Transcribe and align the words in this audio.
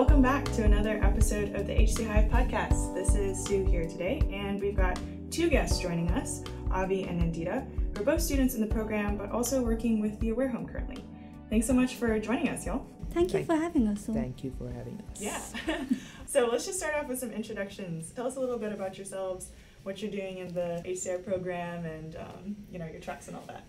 Welcome 0.00 0.22
back 0.22 0.46
to 0.52 0.64
another 0.64 0.98
episode 1.04 1.54
of 1.54 1.66
the 1.66 1.74
HC 1.74 2.06
Hive 2.06 2.30
podcast. 2.30 2.94
This 2.94 3.14
is 3.14 3.44
Sue 3.44 3.66
here 3.66 3.86
today, 3.86 4.22
and 4.32 4.58
we've 4.58 4.74
got 4.74 4.98
two 5.30 5.50
guests 5.50 5.78
joining 5.78 6.10
us, 6.12 6.42
Avi 6.70 7.02
and 7.04 7.20
Nandita. 7.20 7.66
We're 7.98 8.06
both 8.06 8.22
students 8.22 8.54
in 8.54 8.62
the 8.62 8.66
program, 8.66 9.18
but 9.18 9.30
also 9.30 9.62
working 9.62 10.00
with 10.00 10.18
the 10.18 10.30
Aware 10.30 10.48
Home 10.48 10.66
currently. 10.66 11.04
Thanks 11.50 11.66
so 11.66 11.74
much 11.74 11.96
for 11.96 12.18
joining 12.18 12.48
us, 12.48 12.64
y'all. 12.64 12.86
Thank 13.10 13.34
you 13.34 13.44
Thank 13.44 13.46
for 13.48 13.56
having 13.56 13.86
us. 13.88 14.06
Sue. 14.06 14.14
Thank 14.14 14.42
you 14.42 14.54
for 14.56 14.70
having 14.70 15.02
us. 15.12 15.20
Yeah. 15.20 15.84
so 16.26 16.48
let's 16.50 16.64
just 16.64 16.78
start 16.78 16.94
off 16.94 17.06
with 17.06 17.18
some 17.18 17.32
introductions. 17.32 18.10
Tell 18.12 18.26
us 18.26 18.36
a 18.36 18.40
little 18.40 18.58
bit 18.58 18.72
about 18.72 18.96
yourselves, 18.96 19.50
what 19.82 20.00
you're 20.00 20.10
doing 20.10 20.38
in 20.38 20.54
the 20.54 20.82
HCI 20.86 21.22
program, 21.26 21.84
and 21.84 22.16
um, 22.16 22.56
you 22.72 22.78
know 22.78 22.86
your 22.86 23.02
tracks 23.02 23.28
and 23.28 23.36
all 23.36 23.44
that. 23.48 23.64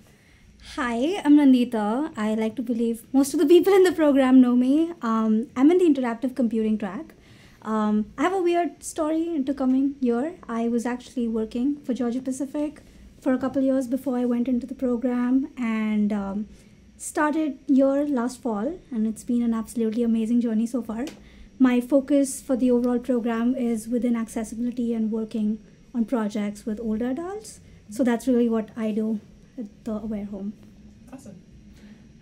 Hi, 0.64 1.20
I'm 1.26 1.38
Nandita. 1.38 2.14
I 2.16 2.36
like 2.36 2.56
to 2.56 2.62
believe 2.62 3.04
most 3.12 3.34
of 3.34 3.40
the 3.40 3.48
people 3.48 3.74
in 3.74 3.84
the 3.84 3.92
program 3.92 4.40
know 4.40 4.56
me. 4.56 4.94
Um, 5.02 5.48
I'm 5.56 5.72
in 5.72 5.80
the 5.80 5.86
interactive 5.86 6.36
computing 6.36 6.78
track. 6.78 7.16
Um, 7.64 8.14
I 8.16 8.22
have 8.22 8.32
a 8.32 8.42
weird 8.42 8.84
story 8.84 9.36
into 9.36 9.56
coming 9.56 9.96
here. 10.00 10.36
I 10.48 10.70
was 10.70 10.86
actually 10.86 11.28
working 11.28 11.78
for 11.78 11.96
Georgia 11.96 12.22
Pacific 12.22 12.84
for 13.20 13.34
a 13.34 13.40
couple 13.40 13.64
years 13.64 13.88
before 13.88 14.18
I 14.18 14.26
went 14.26 14.48
into 14.48 14.68
the 14.68 14.76
program 14.76 15.50
and 15.58 16.14
um, 16.14 16.48
started 16.96 17.58
here 17.68 18.06
last 18.06 18.40
fall, 18.40 18.80
and 18.92 19.08
it's 19.08 19.24
been 19.24 19.42
an 19.42 19.56
absolutely 19.56 20.04
amazing 20.04 20.42
journey 20.42 20.68
so 20.68 20.84
far. 20.84 21.06
My 21.58 21.82
focus 21.82 22.40
for 22.40 22.56
the 22.56 22.70
overall 22.70 23.00
program 23.00 23.56
is 23.56 23.88
within 23.88 24.16
accessibility 24.16 24.94
and 24.94 25.12
working 25.12 25.60
on 25.94 26.06
projects 26.06 26.68
with 26.68 26.80
older 26.80 27.10
adults. 27.10 27.62
So 27.90 28.04
that's 28.04 28.28
really 28.28 28.48
what 28.48 28.70
I 28.78 28.92
do 28.92 29.20
the 29.84 29.94
Aware 29.94 30.26
Home. 30.26 30.54
Awesome. 31.12 31.42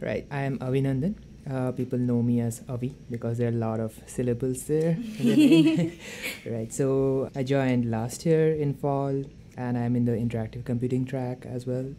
Right. 0.01 0.25
I 0.31 0.41
am 0.41 0.57
Avinandan. 0.59 1.15
Uh, 1.49 1.71
people 1.71 1.97
know 1.97 2.21
me 2.21 2.41
as 2.41 2.61
Avi 2.69 2.95
because 3.09 3.37
there 3.37 3.47
are 3.47 3.51
a 3.51 3.55
lot 3.55 3.79
of 3.79 3.99
syllables 4.05 4.63
there. 4.63 4.97
the 5.19 5.91
right. 6.45 6.71
So 6.73 7.29
I 7.35 7.43
joined 7.43 7.89
last 7.89 8.25
year 8.25 8.53
in 8.53 8.73
fall, 8.73 9.23
and 9.57 9.77
I'm 9.77 9.95
in 9.95 10.05
the 10.05 10.11
interactive 10.11 10.65
computing 10.65 11.05
track 11.05 11.45
as 11.45 11.65
well. 11.65 11.93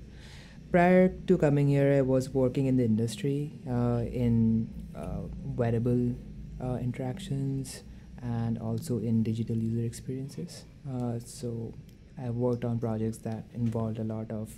Prior 0.70 1.08
to 1.08 1.36
coming 1.36 1.68
here, 1.68 1.92
I 1.94 2.02
was 2.02 2.30
working 2.30 2.66
in 2.66 2.76
the 2.76 2.84
industry 2.84 3.52
uh, 3.68 4.04
in 4.06 4.68
uh, 4.94 5.22
wearable 5.56 6.14
uh, 6.62 6.76
interactions 6.76 7.82
and 8.22 8.58
also 8.58 8.98
in 8.98 9.22
digital 9.22 9.56
user 9.56 9.84
experiences. 9.84 10.64
Uh, 10.88 11.18
so 11.24 11.74
I 12.22 12.30
worked 12.30 12.64
on 12.64 12.78
projects 12.78 13.18
that 13.18 13.44
involved 13.54 13.98
a 13.98 14.04
lot 14.04 14.30
of 14.30 14.54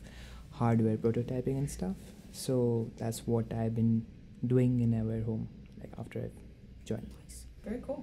hardware 0.62 0.96
prototyping 0.96 1.56
and 1.62 1.68
stuff. 1.78 1.96
So 2.30 2.90
that's 2.96 3.20
what 3.26 3.52
I've 3.60 3.74
been 3.82 3.94
doing 4.54 4.80
in 4.80 4.94
Aware 4.94 5.22
Home, 5.30 5.48
like 5.80 5.92
after 5.98 6.18
I 6.26 6.28
joined. 6.90 7.10
Very 7.64 7.80
cool. 7.86 8.00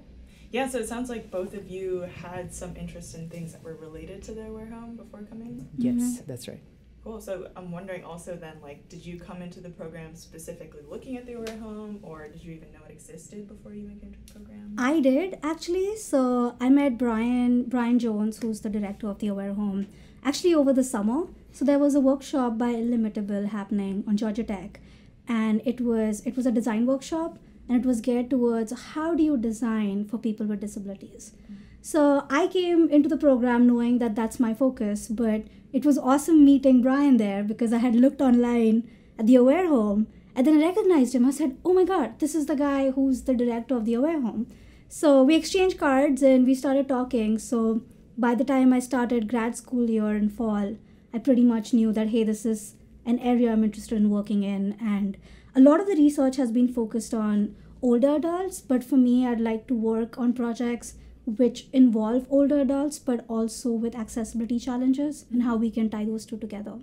Yeah, 0.52 0.68
so 0.72 0.80
it 0.80 0.88
sounds 0.94 1.10
like 1.14 1.24
both 1.40 1.54
of 1.60 1.64
you 1.76 1.86
had 2.24 2.54
some 2.62 2.76
interest 2.84 3.16
in 3.18 3.30
things 3.30 3.52
that 3.54 3.62
were 3.68 3.76
related 3.88 4.24
to 4.28 4.32
the 4.38 4.46
Aware 4.52 4.70
Home 4.78 4.96
before 5.04 5.22
coming. 5.32 5.68
Yes, 5.78 5.96
Mhm. 6.02 6.26
that's 6.30 6.48
right. 6.52 6.64
Cool. 7.04 7.20
So 7.28 7.34
I'm 7.56 7.72
wondering 7.78 8.04
also 8.12 8.32
then, 8.46 8.56
like, 8.70 8.80
did 8.94 9.06
you 9.10 9.16
come 9.28 9.40
into 9.46 9.60
the 9.66 9.70
program 9.82 10.16
specifically 10.16 10.82
looking 10.94 11.14
at 11.20 11.26
the 11.28 11.34
Aware 11.40 11.58
Home, 11.68 12.00
or 12.10 12.18
did 12.32 12.42
you 12.46 12.52
even 12.58 12.70
know 12.76 12.84
it 12.90 12.92
existed 13.00 13.48
before 13.54 13.74
you 13.74 13.86
went 13.92 14.02
into 14.08 14.20
the 14.26 14.30
program? 14.34 14.66
I 14.78 15.00
did 15.10 15.38
actually. 15.52 15.90
So 16.12 16.56
I 16.60 16.68
met 16.80 16.98
Brian 17.04 17.54
Brian 17.74 17.98
Jones, 18.06 18.34
who's 18.42 18.60
the 18.68 18.70
director 18.78 19.08
of 19.14 19.18
the 19.20 19.28
Aware 19.36 19.54
Home, 19.64 19.88
actually 20.30 20.54
over 20.62 20.74
the 20.82 20.88
summer. 20.96 21.22
So 21.52 21.66
there 21.66 21.80
was 21.80 21.96
a 21.96 22.00
workshop 22.00 22.58
by 22.58 22.70
Illimitable 22.70 23.48
happening 23.48 24.04
on 24.08 24.18
Georgia 24.18 24.44
Tech, 24.44 24.80
and 25.28 25.62
it 25.66 25.82
was 25.82 26.22
it 26.26 26.36
was 26.36 26.46
a 26.46 26.52
design 26.52 26.86
workshop, 26.86 27.38
and 27.68 27.78
it 27.80 27.88
was 27.88 28.02
geared 28.02 28.30
towards 28.30 28.72
how 28.94 29.16
do 29.16 29.24
you 29.24 29.38
design 29.38 30.06
for 30.06 30.18
people 30.18 30.46
with 30.46 30.62
disabilities. 30.62 31.34
So 31.82 32.26
I 32.30 32.48
came 32.48 32.90
into 32.90 33.10
the 33.10 33.18
program 33.18 33.66
knowing 33.66 34.00
that 34.00 34.16
that's 34.16 34.40
my 34.40 34.54
focus, 34.54 35.08
but 35.08 35.44
it 35.72 35.86
was 35.86 35.98
awesome 35.98 36.44
meeting 36.44 36.82
Brian 36.82 37.18
there 37.18 37.44
because 37.44 37.72
I 37.72 37.78
had 37.78 37.96
looked 37.96 38.22
online 38.22 38.90
at 39.18 39.28
the 39.28 39.36
Aware 39.36 39.68
Home 39.68 40.08
and 40.36 40.46
then 40.46 40.62
I 40.62 40.68
recognized 40.68 41.16
him. 41.16 41.26
I 41.26 41.32
said, 41.32 41.58
Oh 41.64 41.74
my 41.74 41.84
god, 41.84 42.20
this 42.20 42.36
is 42.36 42.48
the 42.48 42.56
guy 42.56 42.92
who's 42.92 43.24
the 43.24 43.34
director 43.34 43.76
of 43.76 43.86
the 43.86 43.94
Aware 43.94 44.22
Home. 44.22 44.48
So 44.88 45.24
we 45.24 45.36
exchanged 45.36 45.78
cards 45.78 46.22
and 46.22 46.46
we 46.46 46.56
started 46.56 46.88
talking. 46.88 47.38
So 47.38 47.82
by 48.18 48.36
the 48.36 48.44
time 48.44 48.74
I 48.74 48.80
started 48.80 49.30
grad 49.30 49.56
school 49.56 49.90
year 49.90 50.16
in 50.16 50.30
fall, 50.30 50.76
I 51.14 51.20
pretty 51.20 51.44
much 51.44 51.74
knew 51.74 51.92
that, 51.94 52.10
hey, 52.10 52.24
this 52.24 52.46
is 52.46 52.76
an 53.06 53.20
area 53.20 53.52
I'm 53.52 53.64
interested 53.64 53.98
in 53.98 54.10
working 54.10 54.44
in. 54.44 54.78
And 54.80 55.18
a 55.56 55.62
lot 55.62 55.80
of 55.80 55.88
the 55.88 55.96
research 55.96 56.36
has 56.38 56.52
been 56.52 56.68
focused 56.68 57.14
on 57.14 57.56
older 57.82 58.16
adults, 58.16 58.62
but 58.62 58.84
for 58.84 58.98
me, 58.98 59.26
I'd 59.26 59.40
like 59.40 59.68
to 59.68 59.74
work 59.74 60.18
on 60.18 60.34
projects 60.34 60.96
which 61.26 61.68
involve 61.74 62.26
older 62.30 62.60
adults, 62.60 62.98
but 62.98 63.24
also 63.28 63.72
with 63.72 63.96
accessibility 63.96 64.60
challenges 64.60 65.26
and 65.32 65.44
how 65.44 65.56
we 65.56 65.70
can 65.70 65.90
tie 65.90 66.06
those 66.06 66.26
two 66.26 66.38
together. 66.38 66.80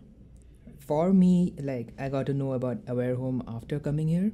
For 0.79 1.13
me, 1.13 1.55
like 1.61 1.89
I 1.99 2.09
got 2.09 2.27
to 2.27 2.35
know 2.35 2.53
about 2.53 2.79
Aware 2.87 3.17
Home 3.17 3.43
after 3.49 3.81
coming 3.81 4.09
here, 4.09 4.31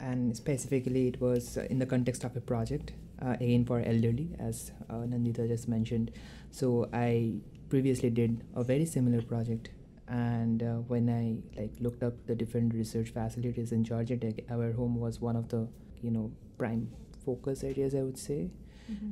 and 0.00 0.36
specifically 0.36 1.08
it 1.08 1.20
was 1.20 1.56
in 1.56 1.78
the 1.78 1.86
context 1.86 2.24
of 2.24 2.36
a 2.36 2.40
project, 2.40 2.92
uh, 3.22 3.36
again 3.40 3.64
for 3.64 3.80
elderly, 3.80 4.28
as 4.38 4.70
uh, 4.90 4.94
Nandita 4.94 5.48
just 5.48 5.66
mentioned. 5.66 6.10
So 6.50 6.90
I 6.92 7.36
previously 7.74 8.08
did 8.08 8.40
a 8.54 8.62
very 8.62 8.84
similar 8.86 9.20
project, 9.20 9.70
and 10.06 10.62
uh, 10.62 10.74
when 10.92 11.08
I 11.10 11.60
like 11.60 11.72
looked 11.80 12.04
up 12.04 12.14
the 12.28 12.34
different 12.42 12.72
research 12.72 13.08
facilities 13.08 13.72
in 13.72 13.82
Georgia 13.82 14.16
Tech, 14.16 14.44
Aware 14.48 14.74
Home 14.74 14.94
was 15.04 15.20
one 15.20 15.34
of 15.34 15.48
the 15.48 15.66
you 16.00 16.12
know 16.12 16.30
prime 16.56 16.84
focus 17.24 17.64
areas 17.64 17.96
I 17.96 18.02
would 18.02 18.16
say. 18.26 18.50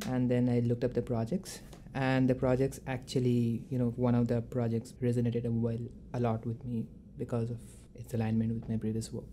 And 0.07 0.31
then 0.31 0.49
I 0.49 0.61
looked 0.61 0.85
up 0.85 0.95
the 0.95 1.03
projects 1.03 1.61
and 1.95 2.31
the 2.31 2.37
projects 2.37 2.79
actually 2.87 3.65
you 3.69 3.79
know 3.79 3.91
one 3.97 4.15
of 4.15 4.29
the 4.29 4.41
projects 4.43 4.95
resonated 5.03 5.51
well 5.67 5.85
a 6.15 6.21
lot 6.21 6.47
with 6.47 6.65
me 6.65 6.87
because 7.19 7.51
of 7.51 7.59
its 7.97 8.15
alignment 8.15 8.55
with 8.55 8.69
my 8.69 8.77
previous 8.77 9.13
work. 9.13 9.33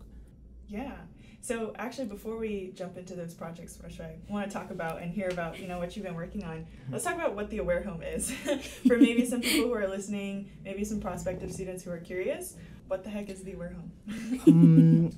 Yeah. 0.66 0.96
So 1.42 1.72
actually, 1.78 2.06
before 2.06 2.36
we 2.36 2.72
jump 2.74 2.98
into 2.98 3.14
those 3.14 3.32
projects, 3.32 3.78
which 3.82 3.98
I 3.98 4.16
want 4.28 4.46
to 4.48 4.52
talk 4.52 4.70
about 4.70 5.00
and 5.00 5.10
hear 5.10 5.28
about, 5.28 5.58
you 5.58 5.66
know, 5.66 5.78
what 5.78 5.96
you've 5.96 6.04
been 6.04 6.14
working 6.14 6.44
on, 6.44 6.66
let's 6.90 7.04
talk 7.04 7.14
about 7.14 7.34
what 7.34 7.48
the 7.48 7.58
Aware 7.58 7.82
Home 7.84 8.02
is. 8.02 8.30
For 8.86 8.98
maybe 8.98 9.24
some 9.24 9.40
people 9.40 9.68
who 9.68 9.74
are 9.74 9.88
listening, 9.88 10.50
maybe 10.64 10.84
some 10.84 11.00
prospective 11.00 11.50
students 11.50 11.82
who 11.82 11.92
are 11.92 11.98
curious, 11.98 12.56
what 12.88 13.04
the 13.04 13.10
heck 13.10 13.30
is 13.30 13.42
the 13.42 13.54
Aware 13.54 13.74
Home? 13.74 14.40
um, 14.46 15.10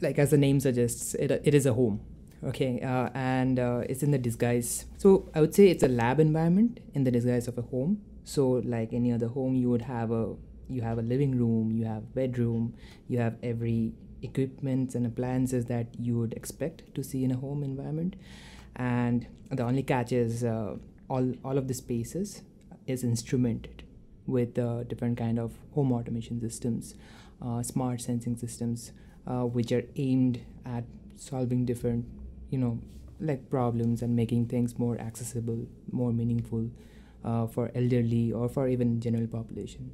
like 0.00 0.18
as 0.18 0.30
the 0.30 0.38
name 0.38 0.60
suggests 0.60 1.14
it, 1.14 1.30
it 1.30 1.54
is 1.54 1.66
a 1.66 1.72
home 1.72 2.00
okay 2.44 2.80
uh, 2.80 3.08
and 3.14 3.58
uh, 3.58 3.82
it's 3.88 4.02
in 4.02 4.10
the 4.10 4.18
disguise 4.18 4.86
so 4.98 5.28
i 5.34 5.40
would 5.40 5.54
say 5.54 5.68
it's 5.68 5.82
a 5.82 5.88
lab 5.88 6.20
environment 6.20 6.80
in 6.94 7.04
the 7.04 7.10
disguise 7.10 7.48
of 7.48 7.56
a 7.56 7.62
home 7.62 8.00
so 8.24 8.62
like 8.64 8.92
any 8.92 9.12
other 9.12 9.28
home 9.28 9.54
you 9.54 9.70
would 9.70 9.82
have 9.82 10.10
a 10.10 10.34
you 10.68 10.82
have 10.82 10.98
a 10.98 11.02
living 11.02 11.38
room 11.38 11.70
you 11.70 11.84
have 11.84 12.14
bedroom 12.14 12.74
you 13.08 13.18
have 13.18 13.36
every 13.42 13.92
equipment 14.26 14.94
and 14.94 15.06
appliances 15.06 15.66
that 15.66 15.86
you 15.98 16.18
would 16.18 16.34
expect 16.34 16.94
to 16.94 17.02
see 17.02 17.24
in 17.24 17.30
a 17.30 17.36
home 17.36 17.62
environment. 17.62 18.16
And 18.74 19.26
the 19.50 19.62
only 19.62 19.82
catch 19.82 20.12
is 20.12 20.44
uh, 20.44 20.76
all 21.08 21.32
all 21.44 21.58
of 21.58 21.68
the 21.68 21.74
spaces 21.74 22.42
is 22.86 23.04
instrumented 23.04 23.84
with 24.26 24.58
uh, 24.58 24.82
different 24.84 25.16
kind 25.18 25.38
of 25.38 25.52
home 25.74 25.92
automation 25.92 26.40
systems 26.40 26.94
uh, 27.42 27.62
smart 27.62 28.00
sensing 28.00 28.36
systems 28.36 28.92
uh, 29.26 29.42
which 29.42 29.72
are 29.72 29.84
aimed 29.96 30.40
at 30.64 30.84
solving 31.16 31.64
different 31.64 32.04
you 32.50 32.58
know 32.58 32.78
like 33.20 33.48
problems 33.50 34.02
and 34.02 34.14
making 34.14 34.46
things 34.46 34.78
more 34.78 34.98
accessible 34.98 35.66
more 35.90 36.12
meaningful 36.12 36.68
uh, 37.24 37.46
for 37.46 37.70
elderly 37.74 38.32
or 38.32 38.48
for 38.48 38.68
even 38.68 39.00
general 39.00 39.26
population 39.26 39.90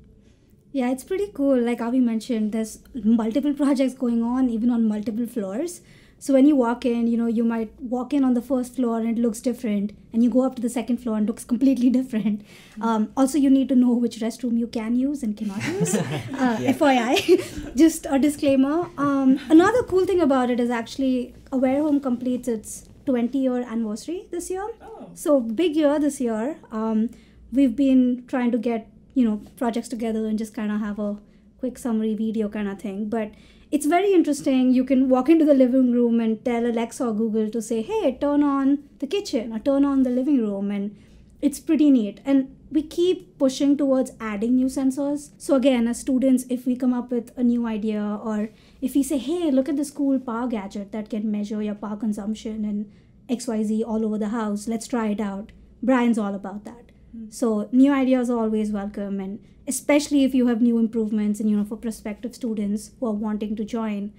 Yeah, 0.73 0.91
it's 0.91 1.05
pretty 1.05 1.29
cool. 1.35 1.61
Like 1.61 1.81
Avi 1.81 2.01
mentioned, 2.01 2.53
there's 2.53 2.79
multiple 2.95 3.53
projects 3.53 3.95
going 3.95 4.23
on, 4.23 4.49
even 4.49 4.71
on 4.71 4.89
multiple 4.89 5.27
floors. 5.27 5.83
So 6.19 6.33
when 6.35 6.47
you 6.47 6.55
walk 6.55 6.87
in, 6.87 7.09
you 7.09 7.17
know, 7.19 7.27
you 7.27 7.43
might 7.43 7.73
walk 7.81 8.15
in 8.15 8.23
on 8.25 8.35
the 8.35 8.41
first 8.41 8.77
floor 8.77 8.99
and 9.01 9.09
it 9.09 9.21
looks 9.21 9.41
different, 9.41 9.91
and 10.13 10.23
you 10.23 10.31
go 10.31 10.43
up 10.45 10.55
to 10.55 10.63
the 10.63 10.69
second 10.71 10.99
floor 10.99 11.17
and 11.17 11.27
it 11.29 11.31
looks 11.33 11.45
completely 11.53 11.91
different. 11.91 12.43
Um, 12.81 13.11
also, 13.17 13.39
you 13.39 13.51
need 13.51 13.69
to 13.71 13.75
know 13.75 13.93
which 13.93 14.19
restroom 14.21 14.57
you 14.59 14.69
can 14.69 14.95
use 14.95 15.23
and 15.25 15.37
cannot 15.37 15.63
use. 15.81 15.95
Uh, 15.97 16.59
Yeah. 16.61 16.73
FYI, 16.75 17.75
just 17.85 18.07
a 18.09 18.19
disclaimer. 18.21 18.89
Um, 18.97 19.41
another 19.51 19.83
cool 19.83 20.07
thing 20.07 20.21
about 20.21 20.49
it 20.49 20.61
is 20.61 20.71
actually 20.71 21.35
Aware 21.51 21.83
Home 21.83 21.99
completes 22.01 22.47
its 22.47 22.89
20 23.05 23.37
year 23.37 23.59
anniversary 23.63 24.27
this 24.31 24.49
year. 24.49 24.69
Oh, 24.81 25.11
So 25.15 25.41
big 25.41 25.75
year 25.75 25.99
this 25.99 26.21
year. 26.21 26.57
Um, 26.71 27.11
we've 27.53 27.75
been 27.75 28.25
trying 28.29 28.53
to 28.53 28.59
get 28.59 28.87
you 29.15 29.25
know 29.25 29.41
projects 29.57 29.89
together 29.89 30.27
and 30.27 30.39
just 30.39 30.55
kind 30.55 30.73
of 30.73 30.81
have 30.81 30.99
a 30.99 31.19
quick 31.59 31.79
summary 31.79 32.15
video 32.15 32.49
kind 32.49 32.69
of 32.69 32.81
thing. 32.81 33.09
But 33.09 33.33
it's 33.71 33.87
very 33.87 34.13
interesting. 34.13 34.73
You 34.73 34.85
can 34.85 35.09
walk 35.09 35.29
into 35.29 35.45
the 35.45 35.55
living 35.55 35.93
room 35.93 36.21
and 36.21 36.45
tell 36.45 36.67
Alexa 36.67 37.07
or 37.07 37.13
Google 37.13 37.51
to 37.51 37.63
say, 37.63 37.83
"Hey, 37.83 38.17
turn 38.21 38.43
on 38.43 38.79
the 38.99 39.07
kitchen" 39.07 39.53
or 39.53 39.59
"Turn 39.59 39.85
on 39.85 40.03
the 40.03 40.11
living 40.11 40.39
room," 40.39 40.71
and 40.71 40.97
it's 41.41 41.61
pretty 41.61 41.91
neat. 41.91 42.21
And 42.25 42.57
we 42.71 42.83
keep 42.83 43.39
pushing 43.39 43.77
towards 43.77 44.13
adding 44.21 44.57
new 44.57 44.67
sensors. 44.67 45.31
So 45.37 45.55
again, 45.57 45.87
as 45.89 46.01
students, 46.01 46.47
if 46.49 46.67
we 46.67 46.75
come 46.75 46.95
up 46.95 47.11
with 47.11 47.33
a 47.37 47.45
new 47.45 47.67
idea 47.67 48.03
or 48.25 48.51
if 48.81 48.95
we 48.95 49.03
say, 49.03 49.19
"Hey, 49.19 49.51
look 49.51 49.69
at 49.69 49.77
this 49.77 49.91
cool 49.91 50.19
power 50.19 50.49
gadget 50.49 50.93
that 50.93 51.11
can 51.11 51.31
measure 51.31 51.63
your 51.63 51.75
power 51.75 51.97
consumption 51.97 52.65
and 52.65 52.87
XYZ 53.29 53.83
all 53.85 54.05
over 54.05 54.19
the 54.19 54.29
house. 54.29 54.69
Let's 54.69 54.87
try 54.87 55.09
it 55.09 55.21
out. 55.21 55.53
Brian's 55.83 56.19
all 56.19 56.35
about 56.35 56.65
that. 56.65 56.82
Hmm. 57.13 57.31
So 57.31 57.69
new 57.73 57.93
ideas 57.93 58.31
are 58.31 58.39
always 58.39 58.71
welcome 58.73 59.21
and 59.21 59.39
especially 59.67 60.25
if 60.25 60.35
you 60.35 60.47
have 60.49 60.61
new 60.61 60.79
improvements 60.79 61.41
and 61.41 61.51
you 61.51 61.57
know 61.57 61.65
for 61.65 61.77
prospective 61.77 62.35
students 62.35 62.91
who 62.99 63.07
are 63.07 63.13
wanting 63.13 63.57
to 63.57 63.65
join, 63.65 64.13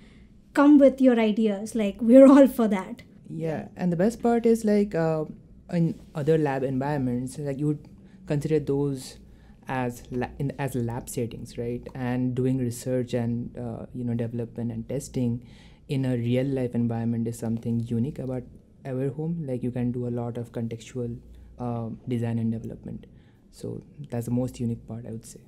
come 0.53 0.77
with 0.77 1.01
your 1.01 1.19
ideas. 1.19 1.75
Like 1.75 1.97
we're 2.01 2.27
all 2.27 2.47
for 2.47 2.67
that. 2.67 3.03
Yeah, 3.29 3.67
and 3.75 3.91
the 3.91 3.95
best 3.95 4.21
part 4.21 4.45
is 4.45 4.63
like 4.63 4.95
uh, 4.95 5.25
in 5.71 5.99
other 6.13 6.37
lab 6.37 6.63
environments, 6.63 7.37
like 7.37 7.59
you 7.59 7.67
would 7.67 7.87
consider 8.27 8.59
those 8.59 9.17
as 9.67 10.03
la- 10.11 10.29
in, 10.39 10.51
as 10.59 10.75
lab 10.75 11.09
settings, 11.09 11.57
right? 11.57 11.85
And 11.95 12.35
doing 12.35 12.57
research 12.57 13.13
and 13.13 13.57
uh, 13.57 13.85
you 13.93 14.03
know 14.03 14.13
development 14.13 14.71
and 14.71 14.87
testing 14.87 15.45
in 15.89 16.05
a 16.05 16.15
real 16.15 16.45
life 16.45 16.75
environment 16.75 17.27
is 17.27 17.37
something 17.37 17.79
unique 17.81 18.19
about 18.19 18.43
our 18.85 19.09
home. 19.09 19.43
Like 19.47 19.63
you 19.63 19.71
can 19.71 19.91
do 19.91 20.07
a 20.07 20.13
lot 20.21 20.37
of 20.37 20.51
contextual 20.51 21.17
uh, 21.59 21.89
design 22.07 22.39
and 22.39 22.51
development. 22.51 23.05
So 23.51 23.83
that's 24.09 24.25
the 24.25 24.31
most 24.31 24.59
unique 24.59 24.87
part, 24.87 25.05
I 25.07 25.11
would 25.11 25.25
say. 25.25 25.39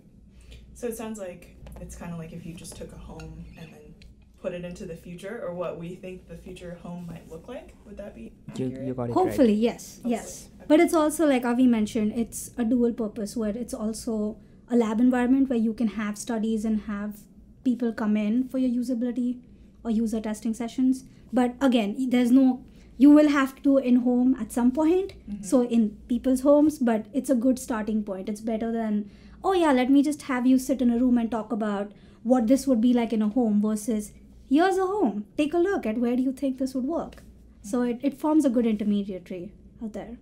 So 0.74 0.88
it 0.88 0.96
sounds 0.98 1.20
like 1.20 1.56
it's 1.82 1.96
kind 1.96 2.12
of 2.14 2.20
like 2.20 2.34
if 2.34 2.46
you 2.46 2.54
just 2.54 2.76
took 2.76 2.92
a 2.94 2.98
home 2.98 3.46
and 3.58 3.72
then 3.74 3.96
put 4.42 4.54
it 4.54 4.64
into 4.64 4.86
the 4.86 4.96
future, 4.96 5.42
or 5.44 5.54
what 5.56 5.80
we 5.80 5.96
think 5.96 6.28
the 6.28 6.38
future 6.38 6.78
home 6.84 7.08
might 7.08 7.28
look 7.32 7.48
like. 7.48 7.74
Would 7.86 7.98
that 7.98 8.14
be 8.14 8.32
You, 8.58 8.68
you 8.68 8.94
got 8.94 9.10
it 9.10 9.14
Hopefully, 9.14 9.48
right. 9.54 9.58
yes, 9.58 9.96
Hopefully. 9.96 10.12
yes. 10.12 10.50
But 10.68 10.80
it's 10.80 10.94
also 10.94 11.26
like 11.26 11.46
Avi 11.46 11.66
mentioned, 11.66 12.14
it's 12.16 12.52
a 12.58 12.64
dual 12.64 12.94
purpose 12.94 13.36
where 13.36 13.50
it's 13.58 13.74
also 13.74 14.38
a 14.70 14.76
lab 14.76 15.00
environment 15.00 15.50
where 15.50 15.58
you 15.58 15.74
can 15.74 15.88
have 15.90 16.18
studies 16.18 16.64
and 16.66 16.82
have 16.82 17.22
people 17.64 17.92
come 17.92 18.16
in 18.18 18.48
for 18.48 18.60
your 18.60 18.70
usability 18.84 19.40
or 19.84 19.90
user 19.90 20.22
testing 20.22 20.54
sessions. 20.54 21.06
But 21.34 21.56
again, 21.60 21.96
there's 22.10 22.32
no 22.32 22.64
you 22.98 23.12
will 23.12 23.30
have 23.30 23.56
to 23.56 23.62
do 23.62 23.78
in 23.78 23.98
home 24.08 24.36
at 24.40 24.52
some 24.52 24.72
point. 24.72 25.14
Mhm. 25.30 25.46
So 25.46 25.62
in 25.78 25.88
people's 26.14 26.42
homes, 26.42 26.80
but 26.80 27.06
it's 27.22 27.30
a 27.30 27.36
good 27.46 27.60
starting 27.60 28.04
point. 28.04 28.30
It's 28.30 28.42
better 28.42 28.72
than 28.72 29.00
oh 29.44 29.54
yeah, 29.54 29.72
let 29.72 29.92
me 29.96 30.02
just 30.10 30.24
have 30.24 30.46
you 30.52 30.58
sit 30.58 30.82
in 30.82 30.90
a 30.90 31.00
room 31.00 31.18
and 31.24 31.30
talk 31.32 31.52
about 31.52 31.92
what 32.24 32.48
this 32.52 32.66
would 32.68 32.82
be 32.82 32.94
like 33.00 33.14
in 33.18 33.22
a 33.22 33.28
home 33.30 33.62
versus 33.62 34.12
here's 34.50 34.78
a 34.78 34.88
home. 34.94 35.26
Take 35.38 35.54
a 35.54 35.60
look 35.66 35.86
at 35.86 35.98
where 36.06 36.16
do 36.16 36.24
you 36.24 36.32
think 36.32 36.58
this 36.58 36.74
would 36.74 36.86
work. 36.86 37.22
So 37.62 37.82
it, 37.82 38.00
it 38.04 38.18
forms 38.24 38.46
a 38.46 38.50
good 38.50 38.66
intermediary 38.72 39.52
out 39.84 39.94
there. 39.94 40.18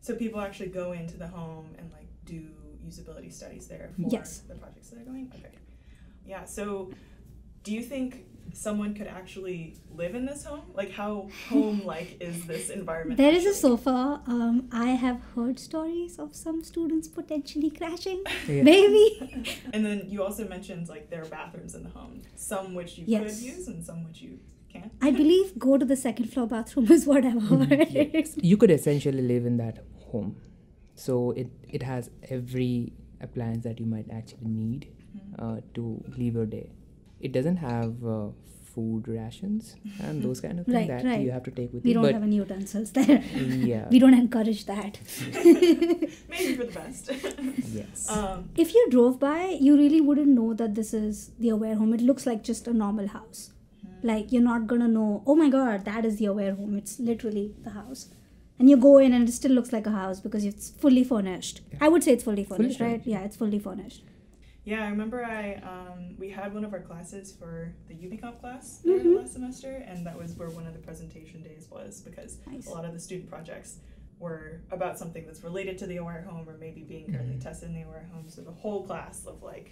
So 0.00 0.14
people 0.16 0.40
actually 0.40 0.68
go 0.80 0.92
into 0.92 1.16
the 1.16 1.28
home 1.28 1.66
and 1.78 1.90
like 1.92 2.08
do 2.24 2.42
usability 2.86 3.32
studies 3.32 3.66
there 3.68 3.90
for 3.96 4.08
Yes. 4.08 4.40
the 4.48 4.54
projects 4.54 4.90
that 4.90 5.00
are 5.00 5.04
going. 5.04 5.30
Okay. 5.34 5.54
Yeah. 6.26 6.44
So, 6.44 6.90
do 7.64 7.72
you 7.72 7.82
think 7.82 8.24
someone 8.52 8.94
could 8.94 9.06
actually 9.06 9.76
live 9.94 10.14
in 10.14 10.26
this 10.26 10.44
home? 10.44 10.62
Like, 10.74 10.90
how 10.90 11.28
home-like 11.48 12.16
is 12.28 12.46
this 12.46 12.68
environment? 12.70 13.18
There 13.18 13.32
is 13.32 13.46
a 13.46 13.54
sofa. 13.54 14.20
Um, 14.26 14.68
I 14.72 14.90
have 14.90 15.20
heard 15.34 15.58
stories 15.58 16.18
of 16.18 16.34
some 16.34 16.62
students 16.64 17.06
potentially 17.08 17.70
crashing. 17.70 18.22
Yeah. 18.48 18.62
Maybe. 18.62 19.46
And 19.72 19.84
then 19.86 20.06
you 20.08 20.22
also 20.24 20.48
mentioned 20.48 20.88
like 20.88 21.10
there 21.10 21.22
are 21.22 21.26
bathrooms 21.38 21.74
in 21.74 21.82
the 21.84 21.90
home, 21.90 22.22
some 22.34 22.74
which 22.74 22.98
you 22.98 23.04
Yes. 23.06 23.22
could 23.36 23.44
use 23.52 23.68
and 23.68 23.84
some 23.84 24.04
which 24.04 24.20
you 24.20 24.38
can't. 24.72 24.90
I 25.00 25.10
believe 25.12 25.58
go 25.58 25.78
to 25.78 25.84
the 25.84 25.96
second 25.96 26.26
floor 26.32 26.46
bathroom 26.46 26.90
is 26.90 27.06
what 27.06 27.24
I've 27.24 27.42
heard. 27.42 27.68
Mm-hmm. 27.68 28.16
Yeah. 28.16 28.22
you 28.50 28.56
could 28.56 28.70
essentially 28.70 29.22
live 29.22 29.44
in 29.46 29.56
that 29.58 29.78
home 30.10 30.36
so 30.94 31.30
it 31.42 31.48
it 31.76 31.82
has 31.82 32.10
every 32.36 32.92
appliance 33.20 33.62
that 33.64 33.78
you 33.80 33.86
might 33.86 34.08
actually 34.18 34.48
need 34.48 34.86
Mhm. 35.10 35.34
uh, 35.44 35.60
to 35.76 35.82
live 36.18 36.34
your 36.40 36.46
day 36.46 36.66
it 37.20 37.32
doesn't 37.32 37.56
have 37.58 38.04
uh, 38.04 38.28
food 38.74 39.08
rations 39.08 39.74
and 40.00 40.22
those 40.22 40.40
kind 40.40 40.60
of 40.60 40.64
things 40.66 40.76
Right, 40.76 40.88
that 40.88 41.04
right. 41.04 41.20
you 41.20 41.30
have 41.32 41.42
to 41.44 41.50
take 41.50 41.72
with 41.72 41.82
we 41.84 41.90
you 41.90 41.90
We 41.90 41.94
don't 41.94 42.02
but 42.04 42.14
have 42.14 42.22
any 42.22 42.36
utensils 42.36 42.92
there. 42.92 43.20
yeah 43.70 43.88
We 43.94 43.98
don't 43.98 44.14
encourage 44.14 44.66
that. 44.66 44.98
Maybe 46.30 46.54
for 46.56 46.64
the 46.64 46.72
best. 46.74 47.10
yes 47.80 48.08
um, 48.10 48.48
if 48.56 48.74
you 48.74 48.86
drove 48.90 49.18
by, 49.20 49.56
you 49.60 49.76
really 49.76 50.00
wouldn't 50.00 50.28
know 50.28 50.54
that 50.54 50.74
this 50.74 50.94
is 50.94 51.30
the 51.38 51.48
aware 51.50 51.74
home. 51.74 51.92
It 51.94 52.00
looks 52.00 52.26
like 52.26 52.42
just 52.44 52.68
a 52.68 52.72
normal 52.72 53.08
house. 53.08 53.50
Like 54.02 54.32
you're 54.32 54.42
not 54.42 54.66
gonna 54.66 54.88
know, 54.88 55.22
oh 55.26 55.34
my 55.34 55.48
god, 55.50 55.84
that 55.84 56.04
is 56.04 56.16
the 56.18 56.26
aware 56.26 56.54
home. 56.54 56.76
It's 56.76 56.98
literally 57.00 57.54
the 57.64 57.70
house. 57.70 58.08
And 58.58 58.68
you 58.70 58.76
go 58.76 58.98
in 58.98 59.12
and 59.14 59.28
it 59.28 59.32
still 59.32 59.52
looks 59.52 59.72
like 59.72 59.86
a 59.86 59.90
house 59.90 60.20
because 60.20 60.44
it's 60.44 60.70
fully 60.70 61.02
furnished. 61.02 61.60
Yeah. 61.72 61.78
I 61.80 61.88
would 61.88 62.02
say 62.04 62.12
it's 62.12 62.24
fully 62.24 62.44
Fully 62.44 62.58
furnished, 62.64 62.80
right? 62.80 63.02
Yeah, 63.04 63.20
it's 63.20 63.36
fully 63.36 63.58
furnished. 63.58 64.04
Yeah, 64.70 64.84
I 64.84 64.88
remember 64.90 65.24
I 65.24 65.54
um, 65.72 66.14
we 66.16 66.28
had 66.30 66.54
one 66.54 66.64
of 66.64 66.72
our 66.72 66.78
classes 66.80 67.32
for 67.36 67.74
the 67.88 67.94
UbiComp 67.94 68.38
class 68.40 68.78
there 68.84 69.00
Mhm. 69.00 69.16
last 69.16 69.32
semester, 69.32 69.72
and 69.90 70.06
that 70.06 70.16
was 70.16 70.34
where 70.38 70.48
one 70.50 70.64
of 70.64 70.74
the 70.74 70.78
presentation 70.78 71.42
days 71.42 71.68
was 71.68 72.00
because 72.02 72.38
Nice. 72.46 72.68
a 72.68 72.70
lot 72.70 72.84
of 72.84 72.92
the 72.92 73.00
student 73.00 73.28
projects 73.28 73.80
were 74.20 74.60
about 74.70 74.96
something 74.96 75.26
that's 75.26 75.42
related 75.42 75.76
to 75.78 75.86
the 75.88 75.96
Aware 75.96 76.22
Home 76.22 76.48
or 76.48 76.56
maybe 76.58 76.82
being 76.84 77.06
currently 77.12 77.34
Mhm. 77.34 77.40
tested 77.48 77.70
in 77.70 77.74
the 77.74 77.82
Aware 77.82 78.06
Home. 78.12 78.28
So 78.28 78.42
the 78.42 78.52
whole 78.52 78.84
class 78.84 79.26
of 79.26 79.42
like, 79.42 79.68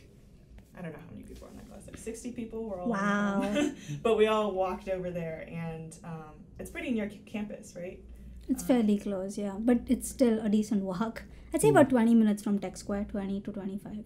I 0.77 0.83
don't 0.83 0.93
know 0.93 0.99
how 0.99 1.11
many 1.12 1.23
people 1.23 1.47
were 1.47 1.53
in 1.53 1.59
that 1.59 1.69
class, 1.69 1.87
like 1.87 1.97
60 1.99 2.33
people 2.33 2.65
were 2.69 2.81
all 2.81 2.87
in 2.87 2.91
the 2.91 2.97
Wow. 2.97 3.41
home. 3.43 3.77
but 4.03 4.17
we 4.19 4.27
all 4.27 4.51
walked 4.51 4.89
over 4.89 5.11
there, 5.12 5.47
and 5.49 5.97
um, 6.03 6.35
it's 6.59 6.71
pretty 6.73 6.91
near 6.91 7.09
campus, 7.25 7.77
right? 7.77 8.01
It's 8.49 8.65
Uh, 8.65 8.67
fairly 8.67 8.99
close, 8.99 9.39
yeah, 9.39 9.56
but 9.61 9.79
it's 9.87 10.09
still 10.09 10.41
a 10.41 10.49
decent 10.49 10.83
walk. 10.83 11.23
I'd 11.55 11.61
say 11.62 11.69
Mm. 11.69 11.77
about 11.77 11.89
20 11.91 12.15
minutes 12.17 12.43
from 12.43 12.59
Tech 12.59 12.77
Square, 12.77 13.05
20 13.15 13.41
to 13.43 13.53
25. 13.53 14.05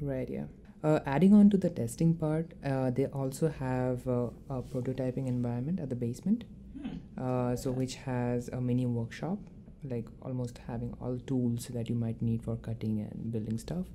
Right 0.00 0.28
yeah 0.28 0.44
uh, 0.84 1.00
adding 1.06 1.32
on 1.34 1.48
to 1.50 1.56
the 1.56 1.70
testing 1.70 2.14
part 2.14 2.52
uh, 2.64 2.90
they 2.90 3.06
also 3.06 3.48
have 3.48 4.06
uh, 4.06 4.28
a 4.50 4.62
prototyping 4.62 5.26
environment 5.26 5.80
at 5.80 5.88
the 5.88 5.96
basement 5.96 6.44
Hmm. 6.76 6.96
uh, 7.18 7.56
so 7.56 7.72
which 7.72 7.94
has 7.96 8.48
a 8.48 8.60
mini 8.60 8.84
workshop 8.84 9.38
like 9.82 10.06
almost 10.22 10.58
having 10.66 10.92
all 11.00 11.18
tools 11.26 11.68
that 11.68 11.88
you 11.88 11.94
might 11.94 12.20
need 12.20 12.42
for 12.42 12.56
cutting 12.56 13.00
and 13.00 13.32
building 13.32 13.56
stuff 13.56 13.86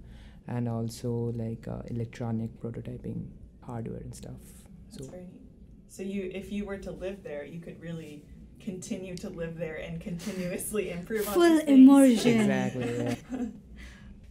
and 0.48 0.68
also 0.68 1.12
like 1.36 1.68
uh, 1.68 1.82
electronic 1.88 2.60
prototyping 2.60 3.28
hardware 3.62 4.00
and 4.00 4.16
stuff 4.16 4.42
That's 4.90 5.06
so 5.06 5.12
very 5.12 5.24
neat. 5.26 5.42
So 5.88 6.02
you, 6.02 6.32
if 6.34 6.52
you 6.52 6.66
were 6.66 6.78
to 6.78 6.92
live 6.92 7.22
there, 7.24 7.46
you 7.46 7.60
could 7.60 7.80
really 7.80 8.26
continue 8.60 9.16
to 9.18 9.30
live 9.30 9.58
there 9.58 9.76
and 9.76 10.02
continuously 10.02 10.90
improve 10.98 11.28
on 11.28 11.34
Full 11.36 11.50
these 11.60 11.64
immersion. 11.68 12.42
exactly 12.42 12.94
yeah. 12.98 13.46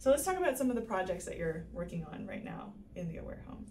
so 0.01 0.09
let's 0.09 0.25
talk 0.25 0.35
about 0.35 0.57
some 0.57 0.71
of 0.71 0.75
the 0.75 0.81
projects 0.81 1.25
that 1.25 1.37
you're 1.37 1.63
working 1.73 2.03
on 2.11 2.25
right 2.25 2.43
now 2.43 2.73
in 2.95 3.07
the 3.07 3.17
Aware 3.17 3.43
Home. 3.47 3.63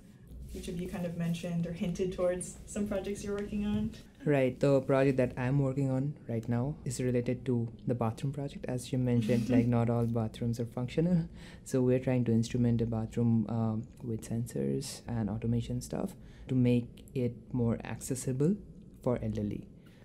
Each 0.54 0.68
of 0.68 0.80
you 0.80 0.88
kind 0.88 1.04
of 1.04 1.16
mentioned 1.16 1.66
or 1.66 1.72
hinted 1.72 2.12
towards 2.12 2.56
some 2.66 2.87
projects 2.87 3.25
you're 3.25 3.34
working 3.37 3.66
on. 3.66 3.90
right 4.30 4.60
the 4.62 4.70
project 4.88 5.16
that 5.20 5.30
i'm 5.42 5.58
working 5.66 5.90
on 5.92 6.08
right 6.28 6.46
now 6.54 6.64
is 6.90 6.96
related 7.04 7.38
to 7.44 7.54
the 7.90 7.94
bathroom 8.00 8.32
project 8.38 8.66
as 8.72 8.88
you 8.92 8.99
mentioned 9.04 9.49
like 9.52 9.66
not 9.75 9.92
all 9.94 10.08
bathrooms 10.16 10.60
are 10.60 10.66
functional 10.75 11.22
so 11.70 11.80
we're 11.87 12.02
trying 12.06 12.26
to 12.26 12.34
instrument 12.40 12.82
a 12.87 12.88
bathroom 12.96 13.30
um, 13.49 13.82
with 14.10 14.28
sensors 14.28 14.90
and 15.14 15.30
automation 15.30 15.80
stuff 15.80 16.10
to 16.49 16.58
make 16.66 17.06
it 17.14 17.34
more 17.62 17.78
accessible 17.94 18.54
for 19.02 19.18
elderly 19.22 19.62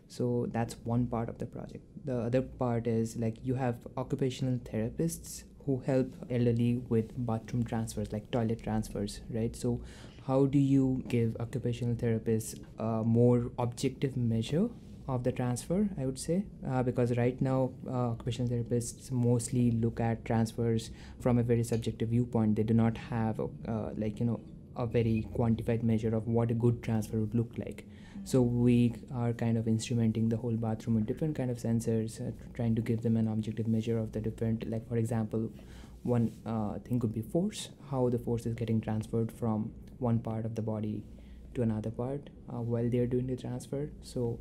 so 0.08 0.48
that's 0.53 0.77
one 0.94 1.05
part 1.17 1.27
of 1.27 1.38
the 1.44 1.50
project 1.58 1.84
the 2.05 2.17
other 2.29 2.41
part 2.63 2.88
is 2.88 3.17
like 3.25 3.44
you 3.44 3.55
have 3.65 3.75
occupational 3.98 4.58
therapists 4.72 5.44
who 5.65 5.81
help 5.86 6.07
elderly 6.29 6.81
with 6.89 7.12
bathroom 7.25 7.63
transfers 7.63 8.12
like 8.12 8.29
toilet 8.31 8.62
transfers 8.63 9.22
right? 9.29 9.55
So 9.55 9.81
how 10.27 10.45
do 10.45 10.57
you 10.57 11.03
give 11.07 11.38
occupational 11.39 11.95
therapists 11.95 12.60
a 12.79 13.03
more 13.03 13.51
objective 13.60 14.17
measure 14.17 14.69
of 15.07 15.24
the 15.24 15.31
transfer 15.31 15.88
i 16.00 16.05
would 16.05 16.17
say? 16.17 16.43
Uh, 16.67 16.81
because 16.81 17.15
right 17.17 17.39
now 17.41 17.72
uh, 17.88 18.10
occupational 18.10 18.50
therapists 18.51 19.12
mostly 19.12 19.72
look 19.72 20.00
at 20.00 20.25
transfers 20.25 20.89
from 21.19 21.38
a 21.38 21.43
very 21.43 21.63
subjective 21.63 22.10
viewpoint. 22.10 22.55
They 22.55 22.63
do 22.63 22.74
not 22.74 22.98
have 22.98 23.39
uh, 23.39 23.89
like 23.98 24.19
you 24.19 24.25
know 24.25 24.39
a 24.75 24.86
very 24.86 25.27
quantified 25.36 25.84
measure 25.84 26.15
of 26.15 26.27
what 26.27 26.51
a 26.51 26.53
good 26.53 26.82
transfer 26.84 27.17
would 27.17 27.36
look 27.36 27.51
like. 27.58 27.86
So 28.24 28.41
we 28.41 28.94
are 29.13 29.34
kind 29.34 29.58
of 29.58 29.65
instrumenting 29.65 30.29
the 30.29 30.38
whole 30.38 30.55
bathroom 30.55 30.96
with 30.96 31.05
different 31.05 31.36
kind 31.36 31.51
of 31.51 31.58
sensors 31.58 32.20
uh, 32.20 32.32
trying 32.53 32.75
to 32.75 32.82
give 32.82 33.03
them 33.03 33.17
an 33.17 33.27
objective 33.27 33.67
measure 33.67 34.00
of 34.00 34.12
the 34.13 34.20
different 34.20 34.67
like 34.70 34.88
for 34.89 34.98
example 34.98 35.51
one 36.01 36.32
uh, 36.46 36.79
thing 36.79 37.00
could 37.00 37.13
be 37.13 37.22
force 37.22 37.70
how 37.91 38.10
the 38.10 38.17
force 38.17 38.48
is 38.48 38.55
getting 38.55 38.82
transferred 38.82 39.32
from 39.32 39.72
one 40.00 40.17
part 40.17 40.44
of 40.44 40.55
the 40.55 40.62
body 40.62 41.03
to 41.53 41.62
another 41.62 41.91
part 41.91 42.29
uh, 42.51 42.62
while 42.62 42.89
they're 42.89 43.08
doing 43.08 43.27
the 43.27 43.36
transfer. 43.36 43.89
So 44.01 44.39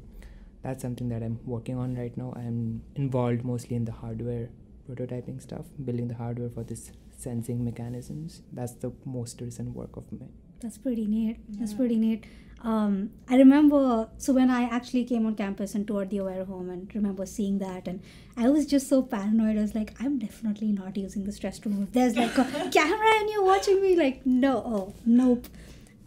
that's 0.63 0.81
something 0.81 1.11
that 1.11 1.23
i'm 1.23 1.39
working 1.45 1.77
on 1.77 1.95
right 1.95 2.17
now. 2.17 2.33
I'm 2.37 2.83
involved 2.97 3.45
mostly 3.45 3.77
in 3.77 3.85
the 3.85 3.93
hardware 3.93 4.49
prototyping 4.89 5.41
stuff 5.41 5.67
building 5.85 6.09
the 6.09 6.15
hardware 6.15 6.51
for 6.51 6.63
this 6.63 6.91
sensing 7.25 7.65
mechanisms 7.69 8.43
that's 8.53 8.75
the 8.85 8.93
most 9.05 9.41
recent 9.41 9.75
work 9.83 9.97
of 10.03 10.11
mine 10.13 10.35
That's 10.65 10.79
pretty 10.79 11.07
neat. 11.07 11.37
That's 11.59 11.75
pretty 11.75 11.97
neat. 12.03 12.25
Um, 12.63 13.11
I 13.29 13.37
remember, 13.37 14.09
so 14.17 14.33
when 14.33 14.49
I 14.49 14.63
actually 14.63 15.05
came 15.05 15.27
on 15.27 15.35
campus 15.35 15.75
and 15.75 15.87
toured 15.87 16.09
the 16.09 16.19
Aware 16.19 16.47
Home 16.47 16.71
and 16.71 16.95
remember 16.95 17.27
seeing 17.27 17.59
that, 17.59 17.87
and 17.87 18.01
I 18.37 18.49
was 18.49 18.65
just 18.65 18.89
so 18.89 19.03
paranoid. 19.03 19.59
I 19.59 19.61
was 19.61 19.75
like, 19.75 19.93
I'm 20.01 20.19
definitely 20.19 20.73
not 20.73 20.97
using 20.97 21.25
this 21.25 21.41
restroom. 21.41 21.83
If 21.83 21.93
there's 21.93 22.17
like 22.17 22.39
a 22.39 22.45
camera 22.73 23.13
and 23.19 23.29
you're 23.29 23.45
watching 23.45 23.83
me, 23.83 23.95
like, 23.95 24.25
no, 24.25 24.57
oh, 24.65 24.95
nope. 25.05 25.47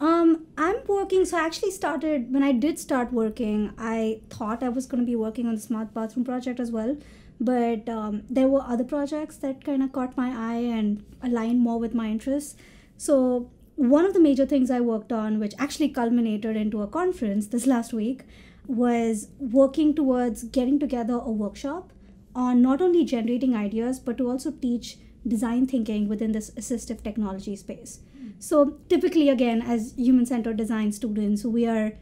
Um, 0.00 0.46
I'm 0.56 0.76
working. 0.88 1.24
So 1.24 1.38
I 1.38 1.46
actually 1.46 1.70
started 1.70 2.32
when 2.32 2.42
I 2.42 2.50
did 2.50 2.80
start 2.80 3.12
working. 3.12 3.72
I 3.78 4.20
thought 4.28 4.64
I 4.64 4.68
was 4.68 4.86
going 4.86 5.00
to 5.00 5.06
be 5.06 5.16
working 5.16 5.46
on 5.46 5.54
the 5.54 5.60
smart 5.60 5.94
bathroom 5.94 6.24
project 6.24 6.58
as 6.58 6.72
well, 6.72 6.96
but 7.40 7.88
um, 7.88 8.22
there 8.28 8.48
were 8.48 8.62
other 8.62 8.84
projects 8.84 9.36
that 9.38 9.64
kind 9.64 9.82
of 9.82 9.92
caught 9.92 10.16
my 10.16 10.30
eye 10.30 10.60
and 10.60 11.04
aligned 11.22 11.60
more 11.60 11.78
with 11.78 11.94
my 11.94 12.08
interests. 12.08 12.56
So 12.96 13.50
one 13.76 14.04
of 14.04 14.12
the 14.12 14.20
major 14.20 14.44
things 14.44 14.70
I 14.70 14.80
worked 14.80 15.12
on, 15.12 15.38
which 15.38 15.54
actually 15.58 15.90
culminated 15.90 16.56
into 16.56 16.82
a 16.82 16.88
conference 16.88 17.46
this 17.46 17.66
last 17.66 17.92
week, 17.92 18.24
was 18.66 19.28
working 19.38 19.94
towards 19.94 20.44
getting 20.44 20.78
together 20.78 21.14
a 21.14 21.30
workshop 21.30 21.92
on 22.34 22.60
not 22.60 22.82
only 22.82 23.04
generating 23.04 23.54
ideas 23.54 23.98
but 23.98 24.18
to 24.18 24.28
also 24.28 24.50
teach 24.50 24.98
design 25.26 25.66
thinking 25.66 26.08
within 26.08 26.32
this 26.32 26.50
assistive 26.52 27.02
technology 27.02 27.56
space. 27.56 28.00
So 28.38 28.78
typically, 28.88 29.28
again, 29.28 29.62
as 29.62 29.94
human-centered 29.96 30.56
design 30.56 30.92
students, 30.92 31.44
we 31.44 31.66
are 31.66 31.92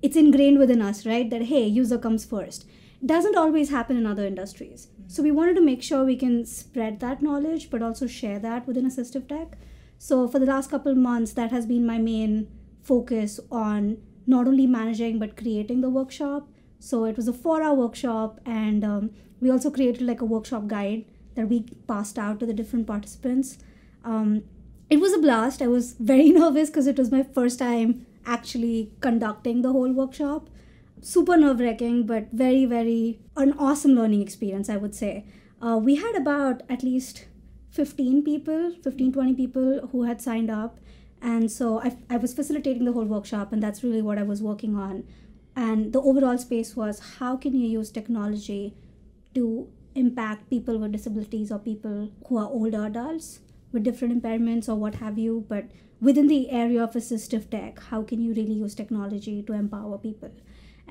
it's 0.00 0.16
ingrained 0.16 0.58
within 0.58 0.82
us, 0.82 1.06
right? 1.06 1.28
That 1.30 1.42
hey, 1.42 1.66
user 1.66 1.98
comes 1.98 2.24
first. 2.24 2.66
Doesn't 3.04 3.36
always 3.36 3.70
happen 3.70 3.96
in 3.96 4.06
other 4.06 4.24
industries. 4.24 4.88
So 5.08 5.22
we 5.22 5.32
wanted 5.32 5.56
to 5.56 5.62
make 5.62 5.82
sure 5.82 6.04
we 6.04 6.16
can 6.16 6.46
spread 6.46 7.00
that 7.00 7.20
knowledge, 7.20 7.68
but 7.70 7.82
also 7.82 8.06
share 8.06 8.38
that 8.38 8.66
within 8.66 8.86
assistive 8.86 9.28
tech. 9.28 9.58
So 9.98 10.28
for 10.28 10.38
the 10.38 10.46
last 10.46 10.70
couple 10.70 10.94
months, 10.94 11.32
that 11.32 11.50
has 11.50 11.66
been 11.66 11.84
my 11.84 11.98
main 11.98 12.48
focus 12.82 13.40
on 13.50 13.98
not 14.26 14.46
only 14.46 14.66
managing 14.66 15.18
but 15.18 15.36
creating 15.36 15.80
the 15.80 15.90
workshop. 15.90 16.48
So 16.78 17.04
it 17.04 17.16
was 17.16 17.28
a 17.28 17.32
four-hour 17.32 17.74
workshop, 17.74 18.40
and 18.44 18.84
um, 18.84 19.10
we 19.40 19.50
also 19.50 19.70
created 19.70 20.02
like 20.02 20.20
a 20.20 20.24
workshop 20.24 20.66
guide 20.66 21.04
that 21.34 21.48
we 21.48 21.62
passed 21.86 22.18
out 22.18 22.40
to 22.40 22.46
the 22.46 22.52
different 22.52 22.86
participants. 22.86 23.58
Um, 24.04 24.44
it 24.90 25.00
was 25.00 25.12
a 25.12 25.18
blast. 25.18 25.62
I 25.62 25.68
was 25.68 25.94
very 25.94 26.30
nervous 26.40 26.70
because 26.70 26.86
it 26.86 26.98
was 26.98 27.10
my 27.10 27.22
first 27.22 27.58
time 27.58 28.06
actually 28.26 28.92
conducting 29.00 29.62
the 29.62 29.72
whole 29.72 29.92
workshop. 29.92 30.48
Super 31.02 31.36
nerve 31.36 31.60
wracking, 31.60 32.06
but 32.06 32.28
very, 32.32 32.64
very 32.64 33.20
an 33.36 33.52
awesome 33.58 33.94
learning 33.94 34.22
experience, 34.22 34.70
I 34.70 34.76
would 34.76 34.94
say. 34.94 35.26
Uh, 35.60 35.76
we 35.76 35.96
had 35.96 36.14
about 36.14 36.62
at 36.68 36.82
least 36.82 37.26
15 37.70 38.22
people, 38.22 38.72
15, 38.82 39.12
20 39.12 39.34
people 39.34 39.88
who 39.90 40.04
had 40.04 40.22
signed 40.22 40.50
up. 40.50 40.78
And 41.20 41.50
so 41.50 41.80
I, 41.80 41.96
I 42.08 42.16
was 42.16 42.32
facilitating 42.32 42.84
the 42.84 42.92
whole 42.92 43.04
workshop, 43.04 43.52
and 43.52 43.62
that's 43.62 43.82
really 43.82 44.02
what 44.02 44.18
I 44.18 44.22
was 44.22 44.42
working 44.42 44.76
on. 44.76 45.04
And 45.54 45.92
the 45.92 46.00
overall 46.00 46.38
space 46.38 46.76
was 46.76 47.18
how 47.18 47.36
can 47.36 47.54
you 47.54 47.68
use 47.68 47.90
technology 47.90 48.74
to 49.34 49.68
impact 49.94 50.48
people 50.50 50.78
with 50.78 50.92
disabilities 50.92 51.52
or 51.52 51.58
people 51.58 52.10
who 52.28 52.38
are 52.38 52.46
older 52.46 52.86
adults? 52.86 53.40
with 53.72 53.82
different 53.82 54.22
impairments 54.22 54.68
or 54.68 54.74
what 54.74 54.96
have 54.96 55.18
you 55.18 55.44
but 55.48 55.64
within 56.00 56.28
the 56.28 56.50
area 56.50 56.82
of 56.82 56.92
assistive 56.92 57.48
tech 57.50 57.80
how 57.90 58.02
can 58.02 58.20
you 58.20 58.32
really 58.34 58.52
use 58.52 58.74
technology 58.74 59.42
to 59.42 59.52
empower 59.52 59.98
people 59.98 60.30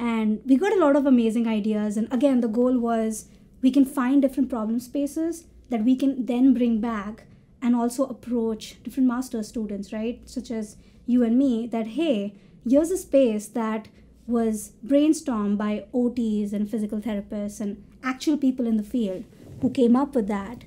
and 0.01 0.41
we 0.45 0.57
got 0.57 0.73
a 0.73 0.79
lot 0.83 0.95
of 0.95 1.05
amazing 1.05 1.47
ideas 1.47 1.95
and 1.95 2.11
again 2.11 2.41
the 2.41 2.53
goal 2.59 2.77
was 2.79 3.25
we 3.61 3.71
can 3.71 3.85
find 3.85 4.21
different 4.21 4.49
problem 4.49 4.79
spaces 4.79 5.45
that 5.69 5.83
we 5.85 5.95
can 5.95 6.25
then 6.25 6.53
bring 6.53 6.79
back 6.81 7.25
and 7.61 7.75
also 7.75 8.05
approach 8.05 8.81
different 8.83 9.07
master 9.07 9.43
students 9.43 9.93
right 9.93 10.27
such 10.37 10.49
as 10.49 10.75
you 11.05 11.23
and 11.23 11.37
me 11.37 11.67
that 11.67 11.93
hey 11.99 12.33
here's 12.67 12.91
a 12.91 12.97
space 12.97 13.47
that 13.59 13.87
was 14.25 14.71
brainstormed 14.85 15.57
by 15.57 15.85
OTs 15.93 16.53
and 16.53 16.69
physical 16.69 16.99
therapists 16.99 17.59
and 17.59 17.83
actual 18.03 18.37
people 18.37 18.67
in 18.67 18.77
the 18.77 18.91
field 18.95 19.23
who 19.61 19.69
came 19.69 19.95
up 19.95 20.15
with 20.15 20.27
that 20.27 20.63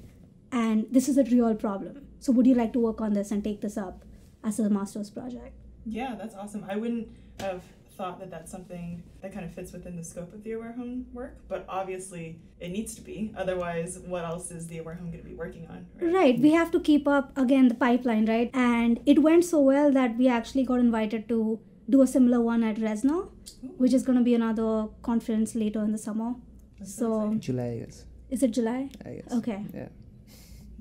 and 0.52 0.86
this 0.90 1.08
is 1.08 1.18
a 1.18 1.24
real 1.24 1.54
problem 1.54 2.06
so 2.20 2.32
would 2.32 2.46
you 2.46 2.54
like 2.54 2.72
to 2.72 2.78
work 2.78 3.00
on 3.00 3.14
this 3.14 3.30
and 3.30 3.44
take 3.44 3.60
this 3.60 3.76
up 3.76 4.04
as 4.42 4.58
a 4.58 4.70
master's 4.70 5.10
project? 5.10 5.52
Yeah, 5.84 6.14
that's 6.14 6.34
awesome. 6.34 6.64
I 6.68 6.76
wouldn't 6.76 7.08
have 7.40 7.62
thought 7.96 8.18
that 8.20 8.30
that's 8.30 8.50
something 8.50 9.02
that 9.22 9.32
kind 9.32 9.44
of 9.44 9.54
fits 9.54 9.72
within 9.72 9.96
the 9.96 10.04
scope 10.04 10.32
of 10.32 10.42
the 10.42 10.52
Aware 10.52 10.72
Home 10.72 11.06
work, 11.12 11.38
but 11.48 11.64
obviously 11.68 12.38
it 12.60 12.70
needs 12.70 12.94
to 12.96 13.02
be. 13.02 13.32
Otherwise, 13.36 13.98
what 14.06 14.24
else 14.24 14.50
is 14.50 14.66
the 14.66 14.78
Aware 14.78 14.96
Home 14.96 15.10
going 15.10 15.22
to 15.22 15.28
be 15.28 15.34
working 15.34 15.66
on? 15.68 15.86
Right? 16.00 16.14
right. 16.14 16.38
We 16.38 16.52
have 16.52 16.70
to 16.72 16.80
keep 16.80 17.06
up 17.06 17.36
again 17.36 17.68
the 17.68 17.74
pipeline, 17.74 18.26
right? 18.26 18.50
And 18.52 19.00
it 19.06 19.20
went 19.20 19.44
so 19.44 19.60
well 19.60 19.92
that 19.92 20.16
we 20.16 20.28
actually 20.28 20.64
got 20.64 20.80
invited 20.80 21.28
to 21.28 21.60
do 21.88 22.02
a 22.02 22.06
similar 22.06 22.40
one 22.40 22.64
at 22.64 22.76
RESNA, 22.76 23.28
which 23.76 23.92
is 23.92 24.02
going 24.02 24.18
to 24.18 24.24
be 24.24 24.34
another 24.34 24.88
conference 25.02 25.54
later 25.54 25.82
in 25.84 25.92
the 25.92 25.98
summer. 25.98 26.34
That's 26.78 26.94
so 26.94 27.34
July, 27.38 27.78
yes. 27.80 28.04
Is 28.30 28.42
it 28.42 28.50
July? 28.50 28.90
I 29.04 29.10
guess. 29.10 29.32
Okay. 29.32 29.64
Yeah. 29.74 29.88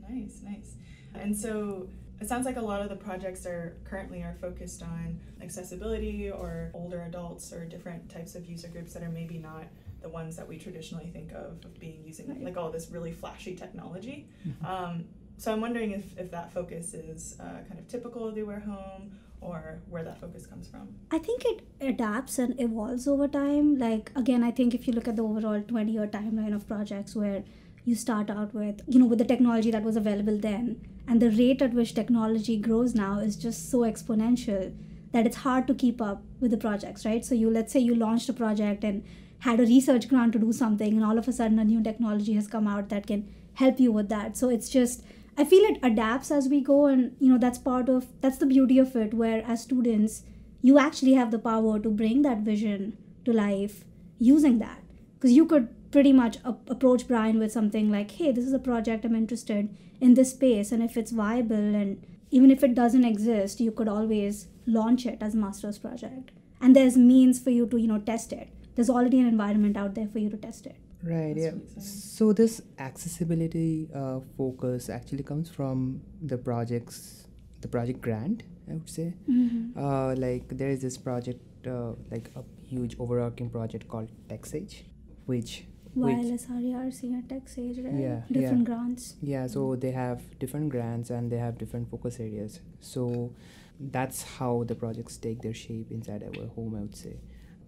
Nice, 0.10 0.42
nice. 0.44 0.76
And 1.14 1.38
so 1.38 1.88
it 2.24 2.30
sounds 2.30 2.46
like 2.46 2.56
a 2.56 2.62
lot 2.62 2.82
of 2.82 2.88
the 2.88 2.96
projects 2.96 3.46
are 3.46 3.76
currently 3.84 4.22
are 4.22 4.36
focused 4.40 4.82
on 4.82 5.20
accessibility 5.42 6.32
or 6.32 6.72
older 6.74 7.02
adults 7.04 7.52
or 7.52 7.66
different 7.66 8.10
types 8.10 8.34
of 8.36 8.46
user 8.46 8.70
groups 8.70 8.94
that 8.94 9.04
are 9.04 9.10
maybe 9.10 9.38
not 9.38 9.66
the 10.02 10.08
ones 10.08 10.38
that 10.38 10.48
we 10.48 10.58
traditionally 10.58 11.10
think 11.12 11.34
of, 11.34 11.64
of 11.66 11.80
being 11.80 12.02
using 12.06 12.30
right. 12.30 12.42
like 12.42 12.58
all 12.58 12.72
this 12.72 12.90
really 12.90 13.12
flashy 13.12 13.56
technology. 13.56 14.28
Mm-hmm. 14.48 14.66
Um, 14.66 15.06
so 15.38 15.52
I'm 15.52 15.60
wondering 15.60 15.92
if, 15.92 16.18
if 16.18 16.32
that 16.32 16.54
focus 16.54 16.94
is 16.94 17.36
uh, 17.42 17.44
kind 17.68 17.78
of 17.78 17.88
typical 17.90 18.28
of 18.28 18.36
the 18.36 18.42
Aware 18.42 18.62
Home 18.62 19.12
or 19.42 19.82
where 19.90 20.04
that 20.04 20.22
focus 20.22 20.46
comes 20.46 20.68
from. 20.68 20.96
I 21.12 21.18
think 21.20 21.44
it 21.44 21.64
adapts 21.82 22.40
and 22.40 22.60
evolves 22.60 23.06
over 23.06 23.28
time. 23.28 23.78
Like 23.78 24.12
again, 24.16 24.44
I 24.44 24.52
think 24.52 24.74
if 24.74 24.88
you 24.88 24.94
look 24.94 25.10
at 25.10 25.18
the 25.18 25.24
overall 25.24 25.62
20 25.62 25.92
year 25.92 26.08
timeline 26.08 26.56
of 26.56 26.68
projects 26.68 27.16
where 27.16 27.44
you 27.86 27.96
start 27.96 28.30
out 28.30 28.54
with, 28.54 28.82
you 28.88 29.00
know, 29.00 29.06
with 29.06 29.20
the 29.20 29.26
technology 29.26 29.72
that 29.72 29.84
was 29.84 29.96
available 29.96 30.38
then. 30.38 30.82
And 31.08 31.22
the 31.22 31.30
rate 31.30 31.62
at 31.62 31.74
which 31.74 31.94
technology 31.94 32.58
grows 32.58 32.96
now 32.96 33.20
is 33.20 33.36
just 33.36 33.70
so 33.70 33.80
exponential 33.80 34.74
that 35.12 35.26
it's 35.26 35.38
hard 35.38 35.68
to 35.68 35.76
keep 35.76 36.02
up 36.02 36.24
with 36.40 36.52
the 36.52 36.58
projects 36.58 37.06
right? 37.06 37.24
So 37.24 37.36
you 37.36 37.50
let's 37.50 37.72
say 37.72 37.80
you 37.80 37.94
launched 37.94 38.30
a 38.30 38.34
project 38.34 38.84
and 38.84 39.04
had 39.40 39.60
a 39.60 39.64
research 39.64 40.08
grant 40.08 40.34
to 40.34 40.40
do 40.40 40.54
something 40.54 40.94
and 40.94 41.04
all 41.04 41.18
of 41.18 41.28
a 41.28 41.34
sudden 41.34 41.60
a 41.60 41.66
new 41.66 41.84
technology 41.84 42.34
has 42.34 42.48
come 42.48 42.68
out 42.68 42.90
that 42.90 43.06
can 43.06 43.30
help 43.56 43.80
you 43.80 43.92
with 43.92 44.10
that. 44.10 44.38
So 44.38 44.50
it's 44.50 44.70
just 44.70 45.04
i 45.36 45.44
feel 45.44 45.64
it 45.64 45.80
adapts 45.82 46.30
as 46.30 46.48
we 46.48 46.62
go 46.62 46.86
and 46.86 47.16
you 47.20 47.28
know 47.28 47.40
that's 47.40 47.58
part 47.58 47.90
of 47.90 48.06
that's 48.22 48.38
the 48.38 48.46
beauty 48.46 48.78
of 48.78 48.96
it 48.96 49.16
where 49.16 49.44
as 49.48 49.64
students 49.64 50.22
you 50.64 50.80
actually 50.80 51.14
have 51.14 51.30
the 51.30 51.38
power 51.38 51.78
to 51.78 51.90
bring 51.90 52.22
that 52.22 52.40
vision 52.40 52.98
to 53.26 53.34
life 53.34 53.84
using 54.18 54.60
that. 54.60 54.82
Because 55.16 55.34
you 55.34 55.46
could 55.46 55.68
pretty 55.94 56.12
much 56.12 56.38
approach 56.46 57.08
Brian 57.08 57.40
with 57.40 57.52
something 57.54 57.92
like, 57.92 58.12
hey, 58.12 58.32
this 58.32 58.46
is 58.46 58.54
a 58.54 58.60
project 58.60 59.06
I'm 59.06 59.16
interested 59.16 59.70
in 60.02 60.16
this 60.16 60.32
space, 60.32 60.72
and 60.74 60.84
if 60.84 60.98
it's 60.98 61.12
viable, 61.12 61.76
and 61.82 62.06
even 62.32 62.52
if 62.52 62.64
it 62.68 62.76
doesn't 62.76 63.06
exist, 63.06 63.62
you 63.62 63.72
could 63.72 63.88
always 63.88 64.48
launch 64.66 65.06
it 65.06 65.20
as 65.22 65.36
a 65.36 65.38
master's 65.38 65.78
project. 65.78 66.32
And 66.60 66.76
there's 66.76 66.98
means 66.98 67.40
for 67.40 67.52
you 67.52 67.68
to, 67.68 67.78
you 67.78 67.88
know, 67.88 68.00
test 68.00 68.34
it. 68.34 68.50
There's 68.76 68.90
already 68.90 69.20
an 69.20 69.28
environment 69.28 69.78
out 69.78 69.94
there 69.96 70.08
for 70.08 70.20
you 70.20 70.30
to 70.30 70.38
test 70.38 70.66
it. 70.66 70.78
Right. 71.04 71.36
That's 71.36 71.76
yeah. 71.76 71.84
So 71.84 72.32
this 72.34 72.62
accessibility 72.80 73.90
uh, 73.94 74.22
focus 74.38 74.90
actually 74.90 75.24
comes 75.24 75.50
from 75.50 76.02
the 76.22 76.38
projects, 76.38 77.28
the 77.62 77.68
project 77.68 78.02
grant. 78.02 78.44
I 78.70 78.74
would 78.74 78.90
say. 78.90 79.14
Mm-hmm. 79.30 79.78
Uh, 79.78 80.16
like 80.16 80.48
there 80.58 80.70
is 80.70 80.82
this 80.82 80.98
project, 80.98 81.68
uh, 81.68 81.92
like 82.10 82.32
a 82.36 82.44
huge 82.66 82.96
overarching 83.00 83.50
project 83.50 83.88
called 83.88 84.10
TechSage, 84.30 84.84
which 85.26 85.66
wireless 85.96 86.46
RERC 86.48 87.04
and 87.04 87.28
TechSage, 87.28 87.84
right? 87.84 87.94
Yeah, 87.94 88.22
different 88.32 88.60
yeah. 88.60 88.76
grants. 88.76 89.16
Yeah, 89.22 89.48
so 89.48 89.76
they 89.76 89.92
have 89.92 90.22
different 90.40 90.70
grants 90.70 91.10
and 91.10 91.32
they 91.32 91.38
have 91.38 91.58
different 91.58 91.90
focus 91.90 92.20
areas. 92.20 92.60
So 92.80 93.34
that's 93.80 94.24
how 94.24 94.64
the 94.66 94.76
projects 94.76 95.18
take 95.18 95.42
their 95.42 95.54
shape 95.54 95.92
inside 95.92 96.24
our 96.24 96.48
home, 96.48 96.76
I 96.76 96.82
would 96.82 96.96
say. 96.96 97.18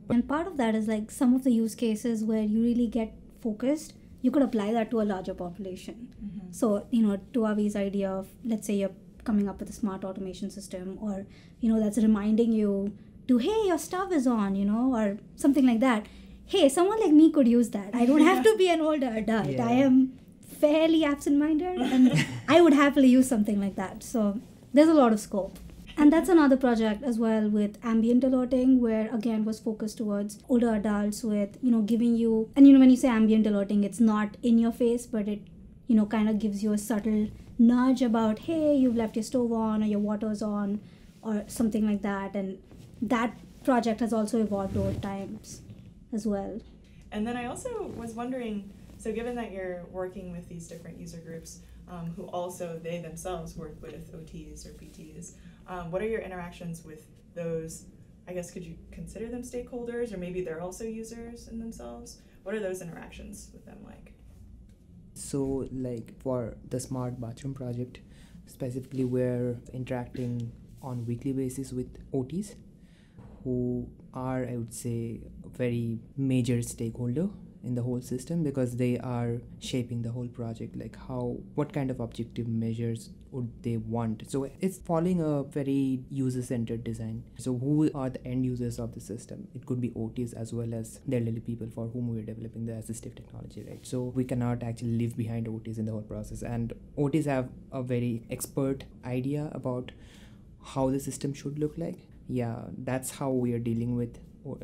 But 0.07 0.15
and 0.15 0.27
part 0.27 0.47
of 0.47 0.57
that 0.57 0.75
is 0.75 0.87
like 0.87 1.11
some 1.11 1.33
of 1.33 1.43
the 1.43 1.51
use 1.51 1.75
cases 1.75 2.23
where 2.23 2.43
you 2.43 2.61
really 2.61 2.87
get 2.87 3.13
focused, 3.41 3.93
you 4.21 4.31
could 4.31 4.43
apply 4.43 4.71
that 4.73 4.91
to 4.91 5.01
a 5.01 5.03
larger 5.03 5.33
population. 5.33 6.13
Mm-hmm. 6.23 6.51
So, 6.51 6.87
you 6.91 7.01
know, 7.05 7.19
to 7.33 7.39
Avi's 7.47 7.75
idea 7.75 8.09
of, 8.09 8.27
let's 8.43 8.67
say 8.67 8.75
you're 8.75 8.91
coming 9.23 9.49
up 9.49 9.59
with 9.59 9.69
a 9.69 9.73
smart 9.73 10.03
automation 10.03 10.49
system 10.49 10.97
or, 11.01 11.25
you 11.59 11.71
know, 11.71 11.79
that's 11.79 11.97
reminding 11.97 12.51
you 12.51 12.95
to, 13.27 13.37
hey, 13.39 13.63
your 13.65 13.77
stove 13.79 14.11
is 14.11 14.27
on, 14.27 14.55
you 14.55 14.65
know, 14.65 14.95
or 14.95 15.17
something 15.35 15.65
like 15.65 15.79
that 15.79 16.05
hey, 16.47 16.69
someone 16.69 16.99
like 16.99 17.11
me 17.11 17.31
could 17.31 17.47
use 17.47 17.69
that. 17.71 17.89
I 17.93 18.05
don't 18.05 18.21
have 18.21 18.43
to 18.43 18.55
be 18.57 18.69
an 18.69 18.81
older 18.81 19.07
adult. 19.07 19.47
Yeah. 19.47 19.67
I 19.67 19.71
am 19.71 20.17
fairly 20.59 21.03
absent 21.03 21.37
minded 21.37 21.81
and 21.81 22.25
I 22.47 22.61
would 22.61 22.73
happily 22.73 23.07
use 23.07 23.27
something 23.27 23.59
like 23.59 23.75
that. 23.75 24.03
So 24.03 24.39
there's 24.73 24.87
a 24.87 24.93
lot 24.93 25.11
of 25.13 25.19
scope. 25.19 25.59
And 25.97 26.11
that's 26.11 26.27
another 26.27 26.57
project 26.57 27.03
as 27.03 27.17
well 27.17 27.49
with 27.49 27.77
ambient 27.83 28.23
alerting, 28.23 28.81
where 28.81 29.09
again 29.15 29.45
was 29.45 29.59
focused 29.59 29.97
towards 29.97 30.39
older 30.49 30.75
adults 30.75 31.23
with, 31.23 31.57
you 31.61 31.71
know, 31.71 31.81
giving 31.81 32.15
you, 32.15 32.49
and 32.55 32.67
you 32.67 32.73
know, 32.73 32.79
when 32.79 32.89
you 32.89 32.97
say 32.97 33.07
ambient 33.07 33.47
alerting, 33.47 33.85
it's 33.85 34.01
not 34.01 34.35
in 34.43 34.57
your 34.59 34.73
face, 34.73 35.05
but 35.05 35.29
it, 35.29 35.39
you 35.87 35.95
know, 35.95 36.05
kind 36.05 36.27
of 36.27 36.37
gives 36.37 36.61
you 36.61 36.73
a 36.73 36.77
subtle 36.77 37.29
nudge 37.57 38.01
about, 38.01 38.39
hey, 38.39 38.75
you've 38.75 38.97
left 38.97 39.15
your 39.15 39.23
stove 39.23 39.53
on 39.53 39.81
or 39.81 39.85
your 39.85 39.99
water's 39.99 40.41
on 40.41 40.81
or 41.21 41.45
something 41.47 41.87
like 41.87 42.01
that. 42.01 42.35
And 42.35 42.59
that 43.01 43.39
project 43.63 44.01
has 44.01 44.11
also 44.11 44.41
evolved 44.41 44.75
over 44.75 44.93
times 44.99 45.61
as 46.13 46.25
well. 46.25 46.59
And 47.11 47.25
then 47.25 47.37
I 47.37 47.45
also 47.45 47.91
was 47.95 48.13
wondering 48.13 48.71
so, 48.97 49.11
given 49.11 49.35
that 49.35 49.51
you're 49.51 49.83
working 49.91 50.31
with 50.31 50.47
these 50.47 50.67
different 50.67 50.97
user 50.99 51.17
groups, 51.17 51.59
um, 51.87 52.13
who 52.15 52.23
also 52.27 52.79
they 52.81 52.99
themselves 52.99 53.55
work 53.55 53.75
with 53.81 54.11
OTs 54.13 54.65
or 54.65 54.69
PTs. 54.69 55.33
Um, 55.67 55.91
what 55.91 56.01
are 56.01 56.07
your 56.07 56.21
interactions 56.21 56.83
with 56.83 57.05
those? 57.33 57.85
I 58.27 58.33
guess 58.33 58.51
could 58.51 58.63
you 58.63 58.75
consider 58.91 59.27
them 59.27 59.43
stakeholders, 59.43 60.13
or 60.13 60.17
maybe 60.17 60.41
they're 60.41 60.61
also 60.61 60.83
users 60.83 61.47
in 61.47 61.59
themselves? 61.59 62.17
What 62.43 62.55
are 62.55 62.59
those 62.59 62.81
interactions 62.81 63.49
with 63.53 63.65
them 63.65 63.77
like? 63.83 64.13
So, 65.13 65.67
like 65.71 66.19
for 66.19 66.55
the 66.69 66.79
smart 66.79 67.19
bathroom 67.19 67.53
project, 67.53 67.99
specifically, 68.47 69.05
we're 69.05 69.57
interacting 69.73 70.51
on 70.81 71.05
weekly 71.05 71.33
basis 71.33 71.71
with 71.71 71.97
OTs, 72.11 72.55
who 73.43 73.87
are, 74.13 74.45
I 74.45 74.57
would 74.57 74.73
say, 74.73 75.21
a 75.25 75.34
very 75.57 75.99
major 76.17 76.61
stakeholder 76.61 77.29
in 77.65 77.73
the 77.73 77.81
whole 77.81 78.01
system 78.01 78.43
because 78.43 78.75
they 78.77 78.97
are 78.99 79.41
shaping 79.59 80.03
the 80.03 80.11
whole 80.11 80.27
project 80.27 80.75
like 80.75 80.95
how 81.07 81.35
what 81.55 81.73
kind 81.73 81.89
of 81.89 81.99
objective 81.99 82.47
measures 82.47 83.09
would 83.31 83.51
they 83.63 83.75
want. 83.75 84.23
So 84.29 84.49
it's 84.61 84.77
following 84.77 85.19
a 85.19 85.43
very 85.43 85.99
user 86.09 86.41
centered 86.41 86.83
design. 86.83 87.23
So 87.37 87.57
who 87.57 87.89
are 87.93 88.09
the 88.09 88.25
end 88.25 88.45
users 88.45 88.79
of 88.79 88.93
the 88.93 89.01
system? 89.01 89.47
It 89.53 89.65
could 89.65 89.81
be 89.81 89.89
ots 89.89 90.33
as 90.33 90.53
well 90.53 90.73
as 90.73 91.01
the 91.07 91.17
elderly 91.17 91.41
people 91.41 91.67
for 91.73 91.87
whom 91.87 92.07
we're 92.07 92.21
developing 92.21 92.65
the 92.65 92.73
assistive 92.73 93.15
technology 93.15 93.65
right? 93.67 93.85
So 93.85 94.03
we 94.03 94.23
cannot 94.23 94.63
actually 94.63 94.97
leave 94.97 95.17
behind 95.17 95.47
ots 95.47 95.77
in 95.77 95.85
the 95.85 95.91
whole 95.91 96.01
process. 96.13 96.43
And 96.43 96.71
ots 96.97 97.25
have 97.25 97.49
a 97.71 97.81
very 97.81 98.23
expert 98.29 98.85
idea 99.03 99.49
about 99.53 99.91
how 100.63 100.89
the 100.91 100.99
system 100.99 101.33
should 101.33 101.59
look 101.59 101.77
like. 101.77 101.97
Yeah 102.27 102.61
that's 102.77 103.11
how 103.11 103.29
we 103.29 103.53
are 103.53 103.59
dealing 103.59 103.95
with 103.95 104.17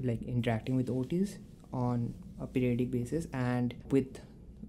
like 0.04 0.22
interacting 0.24 0.76
with 0.76 0.88
ots 0.88 1.38
on 1.74 2.14
a 2.40 2.48
periodic 2.48 2.92
basis 2.92 3.28
and 3.34 3.74
with 3.90 4.20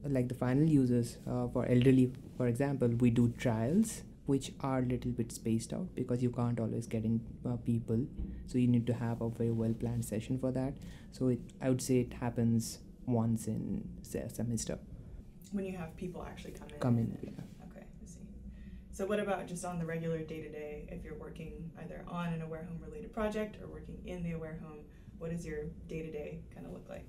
like 0.05 0.29
the 0.29 0.35
final 0.35 0.65
users 0.65 1.19
uh, 1.31 1.47
for 1.49 1.67
elderly 1.67 2.13
for 2.37 2.49
example 2.49 2.89
we 2.89 3.11
do 3.11 3.29
trials 3.39 4.03
which 4.27 4.53
are 4.61 4.79
a 4.79 4.83
little 4.83 5.11
bit 5.11 5.33
spaced 5.33 5.73
out 5.73 5.89
because 5.95 6.23
you 6.23 6.31
can't 6.31 6.61
always 6.61 6.87
get 6.87 7.05
in 7.05 7.21
uh, 7.47 7.57
people. 7.57 8.07
So 8.47 8.59
you 8.59 8.69
need 8.69 8.87
to 8.87 8.95
have 8.95 9.21
a 9.21 9.29
very 9.29 9.51
well 9.51 9.73
planned 9.73 10.05
session 10.05 10.39
for 10.39 10.53
that. 10.53 10.75
So 11.11 11.29
it, 11.29 11.41
i 11.61 11.69
would 11.69 11.83
say 11.83 12.01
it 12.01 12.13
happens 12.15 12.79
once 13.07 13.47
in 13.47 13.89
say, 14.03 14.21
a 14.21 14.31
semester. 14.31 14.79
When 15.51 15.65
you 15.65 15.77
have 15.77 15.97
people 15.97 16.25
actually 16.27 16.53
come 16.53 16.69
in? 16.69 16.79
Come 16.79 16.99
in 16.99 17.19
yeah. 17.23 17.31
okay 17.69 17.85
i 18.03 18.07
see. 18.07 18.21
So 18.91 19.07
what 19.07 19.19
about 19.19 19.47
just 19.47 19.65
on 19.65 19.79
the 19.79 19.85
regular 19.85 20.19
day-to-day 20.19 20.89
if 20.91 21.05
you're 21.05 21.19
working 21.19 21.71
either 21.81 22.05
on 22.09 22.33
an 22.33 22.43
aware 22.43 22.65
home 22.65 22.79
related 22.83 23.13
project 23.13 23.57
or 23.63 23.67
working 23.67 23.99
in 24.07 24.23
the 24.23 24.33
aware 24.33 24.59
home 24.63 24.79
what 25.23 25.31
does 25.31 25.47
your 25.47 25.61
day-to-day 25.87 26.41
kind 26.53 26.67
of 26.67 26.73
look 26.73 26.89
like 26.91 27.09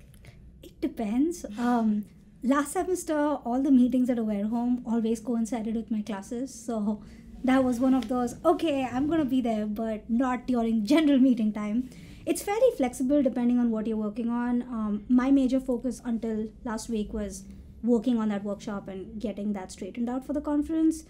it 0.62 0.80
depends. 0.80 1.44
Um, 1.58 2.06
last 2.42 2.72
semester, 2.72 3.18
all 3.44 3.60
the 3.60 3.72
meetings 3.72 4.08
at 4.08 4.18
Aware 4.18 4.46
Home 4.46 4.82
always 4.86 5.20
coincided 5.20 5.74
with 5.74 5.90
my 5.90 6.00
classes. 6.00 6.54
So 6.54 7.02
that 7.42 7.64
was 7.64 7.80
one 7.80 7.92
of 7.92 8.08
those, 8.08 8.36
okay, 8.44 8.88
I'm 8.90 9.08
going 9.08 9.18
to 9.18 9.26
be 9.26 9.40
there, 9.40 9.66
but 9.66 10.08
not 10.08 10.46
during 10.46 10.86
general 10.86 11.18
meeting 11.18 11.52
time. 11.52 11.90
It's 12.24 12.40
fairly 12.40 12.70
flexible 12.76 13.22
depending 13.22 13.58
on 13.58 13.70
what 13.70 13.86
you're 13.86 13.98
working 13.98 14.30
on. 14.30 14.62
Um, 14.62 15.04
my 15.08 15.30
major 15.30 15.60
focus 15.60 16.00
until 16.04 16.48
last 16.64 16.88
week 16.88 17.12
was 17.12 17.44
working 17.82 18.16
on 18.16 18.30
that 18.30 18.44
workshop 18.44 18.88
and 18.88 19.20
getting 19.20 19.52
that 19.52 19.72
straightened 19.72 20.08
out 20.08 20.24
for 20.24 20.32
the 20.32 20.40
conference. 20.40 21.04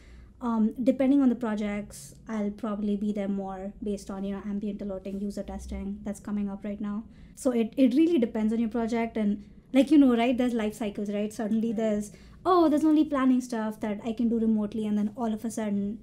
Um, 0.44 0.74
depending 0.84 1.22
on 1.22 1.30
the 1.30 1.34
projects, 1.34 2.14
I'll 2.28 2.50
probably 2.50 2.96
be 2.96 3.12
there 3.12 3.28
more 3.28 3.72
based 3.82 4.10
on 4.10 4.24
you 4.24 4.36
know 4.36 4.42
ambient 4.44 4.82
alerting, 4.82 5.18
user 5.18 5.42
testing 5.42 6.00
that's 6.04 6.20
coming 6.20 6.50
up 6.50 6.64
right 6.64 6.80
now. 6.80 7.04
So 7.34 7.50
it, 7.50 7.72
it 7.78 7.94
really 7.94 8.18
depends 8.18 8.52
on 8.52 8.58
your 8.58 8.68
project 8.68 9.16
and 9.16 9.42
like 9.72 9.90
you 9.90 9.96
know, 9.96 10.14
right? 10.14 10.36
There's 10.36 10.52
life 10.52 10.74
cycles, 10.74 11.10
right? 11.10 11.32
Suddenly 11.32 11.72
there's 11.72 12.12
oh, 12.44 12.68
there's 12.68 12.84
only 12.84 13.06
planning 13.06 13.40
stuff 13.40 13.80
that 13.80 14.00
I 14.04 14.12
can 14.12 14.28
do 14.28 14.38
remotely, 14.38 14.86
and 14.86 14.98
then 14.98 15.12
all 15.16 15.32
of 15.32 15.46
a 15.46 15.50
sudden, 15.50 15.98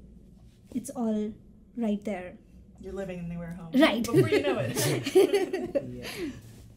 it's 0.74 0.90
all 0.90 1.32
right 1.78 2.04
there. 2.04 2.34
You're 2.82 2.94
living 2.94 3.20
in 3.20 3.30
the 3.30 3.38
warehouse. 3.38 3.76
right? 3.76 4.04
Before 4.04 4.28
you 4.28 4.42
know 4.42 4.58
it. 4.58 5.16
yeah. 5.94 6.32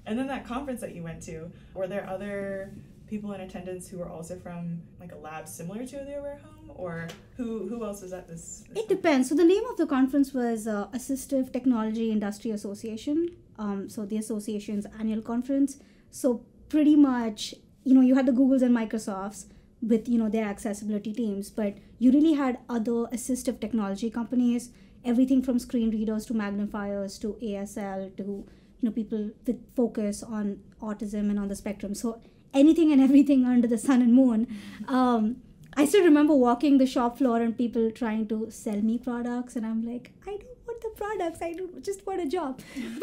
And 0.04 0.18
then 0.18 0.26
that 0.26 0.46
conference 0.46 0.82
that 0.82 0.94
you 0.94 1.02
went 1.02 1.22
to, 1.22 1.50
were 1.72 1.86
there 1.86 2.06
other 2.06 2.74
people 3.06 3.32
in 3.32 3.40
attendance 3.40 3.88
who 3.88 3.98
were 3.98 4.08
also 4.08 4.38
from 4.38 4.82
like 5.00 5.12
a 5.12 5.16
lab 5.16 5.48
similar 5.48 5.86
to 5.86 5.96
the 5.96 6.18
Aware 6.18 6.40
Home, 6.44 6.53
or 6.74 7.08
who 7.36 7.68
who 7.68 7.84
else 7.84 8.02
was 8.02 8.12
at 8.12 8.28
this? 8.28 8.64
this 8.68 8.84
it 8.84 8.88
depends. 8.88 9.28
So 9.28 9.34
the 9.34 9.44
name 9.44 9.64
of 9.70 9.76
the 9.76 9.86
conference 9.86 10.32
was 10.32 10.66
uh, 10.66 10.88
Assistive 10.88 11.52
Technology 11.52 12.10
Industry 12.10 12.50
Association. 12.50 13.30
Um, 13.58 13.88
so 13.88 14.04
the 14.04 14.16
association's 14.18 14.86
annual 14.98 15.22
conference. 15.22 15.78
So 16.10 16.44
pretty 16.68 16.96
much, 16.96 17.54
you 17.84 17.94
know, 17.94 18.00
you 18.00 18.14
had 18.14 18.26
the 18.26 18.32
Googles 18.32 18.62
and 18.62 18.76
Microsofts 18.76 19.46
with 19.82 20.08
you 20.08 20.18
know 20.18 20.28
their 20.28 20.46
accessibility 20.46 21.12
teams, 21.12 21.50
but 21.50 21.76
you 21.98 22.10
really 22.10 22.34
had 22.34 22.58
other 22.68 23.06
assistive 23.18 23.60
technology 23.60 24.10
companies. 24.10 24.70
Everything 25.04 25.42
from 25.42 25.58
screen 25.58 25.90
readers 25.90 26.24
to 26.26 26.34
magnifiers 26.34 27.18
to 27.18 27.36
ASL 27.42 28.16
to 28.16 28.22
you 28.22 28.46
know 28.82 28.90
people 28.90 29.30
with 29.46 29.60
focus 29.76 30.22
on 30.22 30.60
autism 30.80 31.30
and 31.30 31.38
on 31.38 31.48
the 31.48 31.56
spectrum. 31.56 31.94
So 31.94 32.20
anything 32.54 32.92
and 32.92 33.02
everything 33.02 33.44
under 33.54 33.68
the 33.68 33.78
sun 33.78 34.00
and 34.02 34.14
moon. 34.14 34.46
Um, 34.88 35.36
I 35.76 35.86
still 35.86 36.04
remember 36.04 36.34
walking 36.34 36.78
the 36.78 36.86
shop 36.86 37.18
floor 37.18 37.40
and 37.40 37.56
people 37.56 37.90
trying 37.90 38.28
to 38.28 38.50
sell 38.50 38.80
me 38.80 38.98
products, 38.98 39.56
and 39.56 39.66
I'm 39.66 39.82
like, 39.86 40.12
I 40.26 40.36
don't 40.36 40.66
want 40.66 40.82
the 40.82 40.90
products. 40.96 41.42
I 41.42 41.52
don't 41.52 41.82
just 41.84 42.06
want 42.06 42.20
a 42.20 42.26
job. 42.26 42.60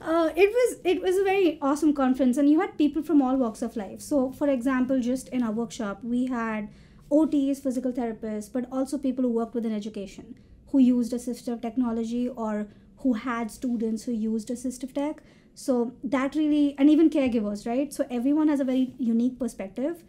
uh, 0.00 0.30
it 0.34 0.50
was 0.58 0.78
it 0.84 1.02
was 1.02 1.18
a 1.18 1.24
very 1.24 1.58
awesome 1.60 1.92
conference, 1.94 2.38
and 2.38 2.48
you 2.48 2.60
had 2.60 2.78
people 2.78 3.02
from 3.02 3.20
all 3.20 3.36
walks 3.36 3.62
of 3.62 3.76
life. 3.76 4.00
So, 4.00 4.32
for 4.32 4.48
example, 4.48 5.00
just 5.00 5.28
in 5.28 5.42
our 5.42 5.52
workshop, 5.52 6.02
we 6.02 6.26
had 6.26 6.68
OTs, 7.10 7.62
physical 7.62 7.92
therapists, 7.92 8.50
but 8.52 8.66
also 8.72 8.98
people 8.98 9.24
who 9.24 9.30
worked 9.30 9.54
within 9.54 9.74
education, 9.74 10.34
who 10.72 10.78
used 10.78 11.12
assistive 11.12 11.60
technology 11.60 12.28
or 12.28 12.66
who 12.98 13.12
had 13.12 13.50
students 13.50 14.04
who 14.04 14.12
used 14.12 14.48
assistive 14.48 14.94
tech. 14.94 15.22
So 15.54 15.92
that 16.02 16.34
really, 16.34 16.74
and 16.78 16.90
even 16.90 17.10
caregivers, 17.10 17.66
right? 17.66 17.92
So 17.92 18.06
everyone 18.10 18.48
has 18.48 18.60
a 18.60 18.64
very 18.64 18.94
unique 18.98 19.38
perspective 19.38 20.02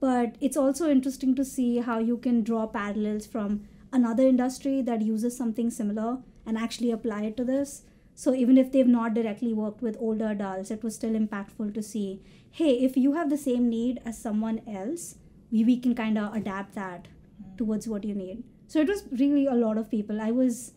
but 0.00 0.36
it's 0.40 0.56
also 0.56 0.90
interesting 0.90 1.34
to 1.34 1.44
see 1.44 1.78
how 1.78 1.98
you 1.98 2.16
can 2.16 2.42
draw 2.42 2.66
parallels 2.66 3.26
from 3.26 3.62
another 3.92 4.26
industry 4.26 4.80
that 4.82 5.02
uses 5.02 5.36
something 5.36 5.70
similar 5.70 6.18
and 6.46 6.56
actually 6.56 6.90
apply 6.90 7.22
it 7.24 7.36
to 7.36 7.44
this. 7.44 7.82
So 8.14 8.34
even 8.34 8.58
if 8.58 8.72
they've 8.72 8.86
not 8.86 9.14
directly 9.14 9.52
worked 9.52 9.82
with 9.82 9.96
older 10.00 10.28
adults 10.28 10.70
it 10.70 10.82
was 10.82 10.94
still 10.94 11.12
impactful 11.12 11.74
to 11.74 11.82
see 11.82 12.20
hey 12.50 12.72
if 12.88 12.96
you 12.96 13.12
have 13.12 13.30
the 13.30 13.38
same 13.38 13.68
need 13.70 14.00
as 14.04 14.18
someone 14.18 14.60
else 14.68 15.16
we, 15.50 15.64
we 15.64 15.76
can 15.78 15.94
kind 15.94 16.18
of 16.18 16.34
adapt 16.34 16.74
that 16.74 17.08
towards 17.56 17.88
what 17.88 18.04
you 18.04 18.14
need. 18.14 18.42
So 18.66 18.80
it 18.80 18.88
was 18.88 19.04
really 19.12 19.46
a 19.46 19.54
lot 19.54 19.78
of 19.78 19.90
people. 19.90 20.20
I 20.20 20.30
was 20.30 20.72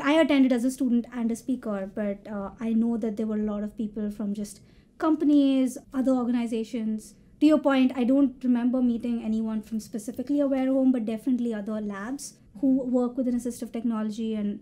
i 0.00 0.12
attended 0.12 0.52
as 0.52 0.64
a 0.64 0.70
student 0.70 1.06
and 1.12 1.32
a 1.32 1.36
speaker 1.36 1.90
but 1.92 2.24
uh, 2.30 2.50
i 2.60 2.72
know 2.72 2.96
that 2.96 3.16
there 3.16 3.26
were 3.26 3.38
a 3.38 3.50
lot 3.50 3.64
of 3.64 3.76
people 3.76 4.10
from 4.10 4.32
just 4.32 4.60
companies 4.98 5.76
other 5.92 6.12
organizations 6.12 7.14
to 7.42 7.46
your 7.46 7.58
point, 7.58 7.90
I 7.96 8.04
don't 8.04 8.36
remember 8.44 8.80
meeting 8.80 9.24
anyone 9.24 9.62
from 9.62 9.80
specifically 9.80 10.38
Aware 10.38 10.66
Home, 10.66 10.92
but 10.92 11.04
definitely 11.04 11.52
other 11.52 11.80
labs 11.80 12.34
who 12.60 12.84
work 12.84 13.16
within 13.16 13.34
assistive 13.34 13.72
technology 13.72 14.36
and 14.36 14.60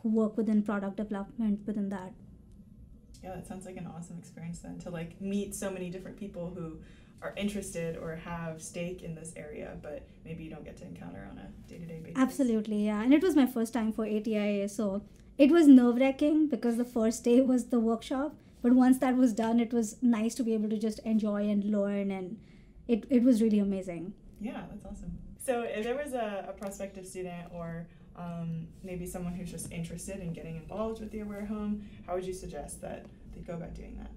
who 0.00 0.10
work 0.10 0.36
within 0.36 0.62
product 0.62 0.98
development 0.98 1.66
within 1.66 1.88
that. 1.88 2.12
Yeah, 3.24 3.34
that 3.34 3.48
sounds 3.48 3.66
like 3.66 3.76
an 3.76 3.88
awesome 3.88 4.18
experience 4.18 4.60
then 4.60 4.78
to 4.80 4.90
like 4.90 5.20
meet 5.20 5.52
so 5.52 5.68
many 5.68 5.90
different 5.90 6.16
people 6.16 6.52
who 6.54 6.78
are 7.22 7.34
interested 7.36 7.96
or 7.96 8.14
have 8.14 8.62
stake 8.62 9.02
in 9.02 9.16
this 9.16 9.32
area, 9.34 9.76
but 9.82 10.06
maybe 10.24 10.44
you 10.44 10.50
don't 10.50 10.64
get 10.64 10.76
to 10.76 10.84
encounter 10.84 11.28
on 11.28 11.38
a 11.38 11.48
day 11.68 11.78
to 11.78 11.86
day 11.86 11.98
basis. 12.04 12.22
Absolutely, 12.22 12.86
yeah. 12.86 13.02
And 13.02 13.12
it 13.12 13.20
was 13.20 13.34
my 13.34 13.46
first 13.46 13.72
time 13.72 13.92
for 13.92 14.06
ATIA, 14.06 14.68
so 14.68 15.02
it 15.38 15.50
was 15.50 15.66
nerve 15.66 15.96
wracking 15.96 16.46
because 16.46 16.76
the 16.76 16.84
first 16.84 17.24
day 17.24 17.40
was 17.40 17.70
the 17.70 17.80
workshop 17.80 18.36
but 18.62 18.72
once 18.72 18.98
that 18.98 19.16
was 19.16 19.32
done 19.32 19.60
it 19.60 19.72
was 19.72 19.96
nice 20.02 20.34
to 20.34 20.42
be 20.42 20.54
able 20.54 20.68
to 20.68 20.78
just 20.78 20.98
enjoy 21.00 21.48
and 21.48 21.64
learn 21.64 22.10
and 22.10 22.38
it, 22.88 23.04
it 23.10 23.22
was 23.22 23.42
really 23.42 23.58
amazing. 23.58 24.14
Yeah 24.40 24.62
that's 24.70 24.84
awesome. 24.84 25.18
So 25.44 25.62
if 25.62 25.84
there 25.84 25.96
was 25.96 26.14
a, 26.14 26.46
a 26.48 26.52
prospective 26.52 27.06
student 27.06 27.48
or 27.52 27.86
um, 28.16 28.68
maybe 28.82 29.06
someone 29.06 29.32
who's 29.34 29.50
just 29.50 29.72
interested 29.72 30.20
in 30.20 30.32
getting 30.32 30.56
involved 30.56 31.00
with 31.00 31.10
the 31.10 31.20
aware 31.20 31.44
home 31.44 31.88
how 32.06 32.14
would 32.14 32.24
you 32.24 32.32
suggest 32.32 32.80
that 32.82 33.06
they 33.34 33.40
go 33.40 33.54
about 33.54 33.74
doing 33.74 33.96
that? 33.98 34.10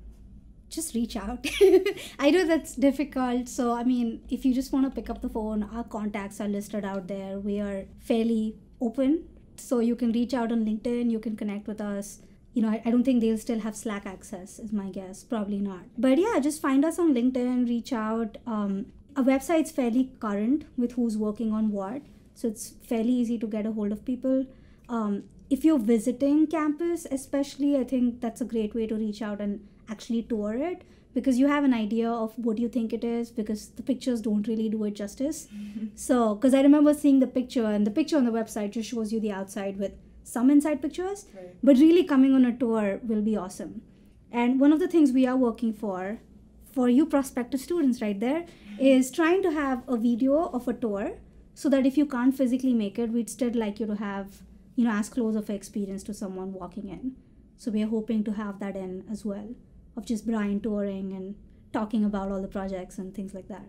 Just 0.69 0.95
reach 0.95 1.15
out. 1.15 1.45
I 2.19 2.31
know 2.31 2.45
that's 2.45 2.75
difficult 2.75 3.47
so 3.49 3.71
i 3.73 3.83
mean 3.83 4.21
if 4.29 4.45
you 4.45 4.53
just 4.53 4.71
want 4.73 4.85
to 4.85 4.91
pick 4.91 5.09
up 5.09 5.21
the 5.21 5.29
phone 5.29 5.63
our 5.63 5.83
contacts 5.83 6.39
are 6.39 6.47
listed 6.47 6.85
out 6.85 7.07
there. 7.07 7.39
We 7.39 7.59
are 7.59 7.85
fairly 7.99 8.55
open 8.81 9.25
so 9.57 9.79
you 9.79 9.95
can 9.95 10.11
reach 10.11 10.33
out 10.33 10.51
on 10.51 10.65
linkedin 10.65 11.09
you 11.09 11.19
can 11.19 11.35
connect 11.35 11.67
with 11.67 11.79
us 11.81 12.19
you 12.55 12.61
know, 12.61 12.69
I, 12.69 12.81
I 12.85 12.89
don't 12.89 13.03
think 13.03 13.21
they'll 13.21 13.37
still 13.37 13.59
have 13.59 13.75
Slack 13.75 14.05
access, 14.05 14.59
is 14.59 14.71
my 14.71 14.89
guess. 14.89 15.23
Probably 15.23 15.59
not. 15.59 15.83
But 15.97 16.17
yeah, 16.17 16.39
just 16.39 16.61
find 16.61 16.85
us 16.85 16.97
on 16.97 17.13
LinkedIn, 17.13 17.67
reach 17.67 17.91
out. 17.91 18.37
Um, 18.47 18.87
our 19.17 19.23
website's 19.23 19.71
fairly 19.71 20.11
current 20.21 20.65
with 20.77 20.93
who's 20.93 21.17
working 21.17 21.51
on 21.51 21.71
what. 21.71 22.01
So 22.33 22.47
it's 22.47 22.73
fairly 22.87 23.11
easy 23.11 23.37
to 23.39 23.47
get 23.47 23.65
a 23.65 23.73
hold 23.73 23.91
of 23.91 24.05
people. 24.05 24.45
Um, 24.87 25.23
if 25.49 25.65
you're 25.65 25.79
visiting 25.79 26.47
campus, 26.47 27.05
especially, 27.11 27.77
I 27.77 27.83
think 27.83 28.21
that's 28.21 28.39
a 28.39 28.45
great 28.45 28.73
way 28.73 28.87
to 28.87 28.95
reach 28.95 29.21
out 29.21 29.41
and 29.41 29.67
actually 29.89 30.23
tour 30.23 30.53
it 30.53 30.83
because 31.13 31.37
you 31.37 31.47
have 31.47 31.63
an 31.63 31.73
idea 31.73 32.09
of 32.09 32.37
what 32.37 32.57
you 32.57 32.69
think 32.69 32.93
it 32.93 33.03
is 33.03 33.31
because 33.31 33.69
the 33.69 33.83
pictures 33.83 34.21
don't 34.21 34.47
really 34.47 34.69
do 34.69 34.83
it 34.85 34.95
justice. 34.95 35.47
so, 35.95 36.35
because 36.35 36.53
I 36.53 36.61
remember 36.61 36.93
seeing 36.93 37.19
the 37.19 37.27
picture, 37.27 37.65
and 37.65 37.85
the 37.85 37.91
picture 37.91 38.17
on 38.17 38.25
the 38.25 38.31
website 38.31 38.71
just 38.71 38.89
shows 38.89 39.11
you 39.11 39.19
the 39.19 39.31
outside 39.31 39.77
with 39.77 39.93
some 40.25 40.49
inside 40.49 40.81
pictures, 40.81 41.25
Right. 41.35 41.55
but 41.63 41.77
really 41.77 42.03
coming 42.03 42.33
on 42.33 42.45
a 42.45 42.55
tour 42.63 42.99
will 43.03 43.21
be 43.21 43.37
awesome. 43.37 43.81
And 44.31 44.59
one 44.59 44.73
of 44.73 44.79
the 44.79 44.87
things 44.87 45.11
we 45.11 45.25
are 45.25 45.37
working 45.37 45.71
for, 45.73 46.19
for 46.71 46.89
you 46.89 47.05
prospective 47.05 47.61
students 47.61 48.01
right 48.01 48.19
there, 48.19 48.41
mm-hmm. 48.41 48.85
is 48.93 49.11
trying 49.11 49.41
to 49.43 49.51
have 49.51 49.83
a 49.87 49.97
video 49.97 50.47
of 50.47 50.67
a 50.67 50.73
tour 50.73 51.13
so 51.53 51.69
that 51.69 51.85
if 51.85 51.97
you 51.97 52.05
can't 52.05 52.35
physically 52.35 52.73
make 52.73 52.99
it, 52.99 53.11
we'd 53.11 53.29
still 53.29 53.53
like 53.53 53.79
you 53.79 53.85
to 53.85 53.95
have, 53.95 54.41
you 54.75 54.83
know, 54.85 54.91
as 54.91 55.07
close 55.09 55.35
of 55.35 55.49
an 55.49 55.55
experience 55.55 56.03
to 56.03 56.13
someone 56.13 56.51
walking 56.53 56.89
in. 56.89 57.15
So 57.57 57.71
we 57.71 57.83
are 57.83 57.87
hoping 57.87 58.23
to 58.25 58.33
have 58.33 58.59
that 58.59 58.75
in 58.75 59.05
as 59.09 59.23
well, 59.23 59.55
of 59.95 60.05
just 60.05 60.27
Brian 60.27 60.59
touring 60.59 61.13
and 61.13 61.35
talking 61.71 62.03
about 62.03 62.31
all 62.31 62.41
the 62.41 62.47
projects 62.49 62.97
and 62.97 63.13
things 63.13 63.33
like 63.33 63.47
that. 63.47 63.65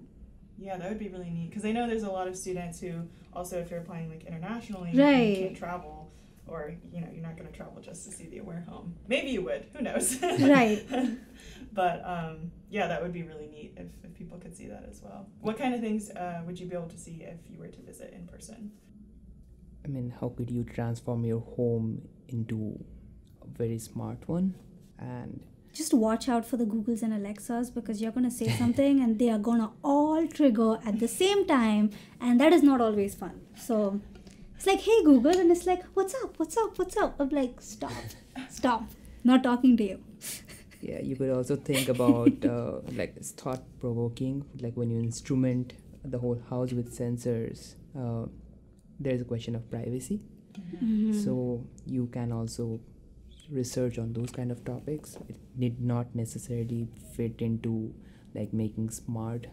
Yeah, 0.59 0.77
that 0.79 0.89
would 0.89 0.99
be 0.99 1.09
really 1.09 1.31
neat 1.31 1.51
because 1.51 1.65
I 1.65 1.73
know 1.73 1.87
there's 1.87 2.03
a 2.03 2.11
lot 2.11 2.27
of 2.27 2.37
students 2.37 2.81
who 2.81 3.03
also, 3.33 3.59
if 3.61 3.71
you're 3.71 3.81
applying 3.81 4.09
like 4.09 4.25
internationally, 4.25 4.91
Right. 4.95 5.39
you 5.39 5.45
can't 5.45 5.57
travel, 5.57 6.06
or 6.49 6.75
you 6.93 7.01
know, 7.01 7.09
you're 7.13 7.23
not 7.23 7.37
going 7.37 7.51
to 7.51 7.57
travel 7.57 7.81
just 7.83 8.05
to 8.07 8.11
see 8.13 8.27
the 8.29 8.39
Aware 8.39 8.65
Home. 8.69 8.95
Maybe 9.09 9.31
you 9.31 9.43
would. 9.43 9.67
Who 9.75 9.83
knows? 9.83 10.19
Right. 10.41 10.85
but 11.73 12.03
um, 12.05 12.51
yeah, 12.71 12.87
that 12.89 13.03
would 13.03 13.13
be 13.13 13.23
really 13.23 13.49
neat 13.49 13.75
if, 13.77 13.89
if 14.05 14.15
people 14.15 14.39
could 14.39 14.57
see 14.57 14.67
that 14.69 14.87
as 14.89 15.01
well. 15.03 15.29
What 15.41 15.59
kind 15.59 15.75
of 15.75 15.81
things 15.81 16.11
uh, 16.11 16.43
would 16.47 16.59
you 16.59 16.67
be 16.67 16.75
able 16.75 16.89
to 16.89 16.99
see 16.99 17.23
if 17.23 17.39
you 17.51 17.59
were 17.59 17.69
to 17.69 17.81
visit 17.83 18.13
in 18.15 18.27
person? 18.27 18.73
I 19.85 19.89
mean, 19.89 20.13
how 20.21 20.29
could 20.31 20.51
you 20.51 20.65
transform 20.65 21.25
your 21.25 21.41
home 21.41 22.03
into 22.29 22.79
a 23.43 23.59
very 23.59 23.79
smart 23.79 24.27
one? 24.29 24.55
And 24.99 25.45
Just 25.73 25.93
watch 25.95 26.29
out 26.29 26.45
for 26.47 26.57
the 26.57 26.65
Googles 26.65 27.03
and 27.03 27.13
Alexas 27.13 27.71
because 27.71 28.01
you're 28.01 28.13
going 28.13 28.25
to 28.25 28.37
say 28.37 28.49
something 28.63 29.01
and 29.01 29.19
they 29.19 29.31
are 29.31 29.39
going 29.39 29.61
to 29.61 29.71
all 29.85 30.27
trigger 30.27 30.79
at 30.85 30.99
the 31.01 31.09
same 31.09 31.47
time, 31.47 31.91
and 32.21 32.41
that 32.41 32.53
is 32.53 32.63
not 32.63 32.81
always 32.81 33.15
fun. 33.15 33.41
So 33.57 34.01
it's 34.57 34.67
like, 34.67 34.81
hey, 34.81 35.05
Google, 35.05 35.39
and 35.39 35.51
it's 35.51 35.67
like, 35.67 35.85
what's 35.95 36.15
up? 36.15 36.39
What's 36.39 36.57
up? 36.57 36.79
What's 36.79 36.97
up? 36.97 37.17
I'm 37.21 37.29
like, 37.29 37.61
stop, 37.61 37.93
stop, 38.49 38.85
not 39.23 39.43
talking 39.43 39.77
to 39.77 39.85
you. 39.85 40.01
yeah, 40.81 41.01
you 41.01 41.17
could 41.17 41.31
also 41.31 41.57
think 41.57 41.89
about 41.89 42.45
uh, 42.45 42.81
like 42.93 43.15
it's 43.17 43.33
thought 43.33 43.63
provoking, 43.81 44.45
like 44.61 44.75
when 44.75 44.91
you 44.91 44.99
instrument 44.99 45.75
the 46.05 46.19
whole 46.19 46.41
house 46.49 46.73
with 46.73 46.97
sensors. 46.97 47.75
Uh, 47.99 48.27
there's 48.99 49.21
a 49.21 49.25
question 49.25 49.55
of 49.55 49.69
privacy. 49.71 50.21
Mm-hmm. 50.59 51.13
So 51.13 51.67
you 51.85 52.07
can 52.07 52.33
also 52.33 52.81
research 53.51 53.99
on 53.99 54.13
those 54.13 54.31
kind 54.31 54.51
of 54.51 54.65
topics. 54.65 55.17
It 55.29 55.37
need 55.57 55.81
not 55.81 56.15
necessarily 56.15 56.89
fit 57.15 57.41
into 57.41 57.95
like 58.35 58.53
making 58.53 58.91
smart 58.91 59.47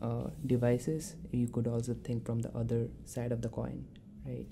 uh, 0.00 0.28
devices. 0.46 1.16
You 1.32 1.48
could 1.48 1.66
also 1.66 1.94
think 1.94 2.26
from 2.26 2.40
the 2.40 2.56
other 2.56 2.88
side 3.04 3.32
of 3.32 3.42
the 3.42 3.48
coin, 3.48 3.84
right? 4.26 4.46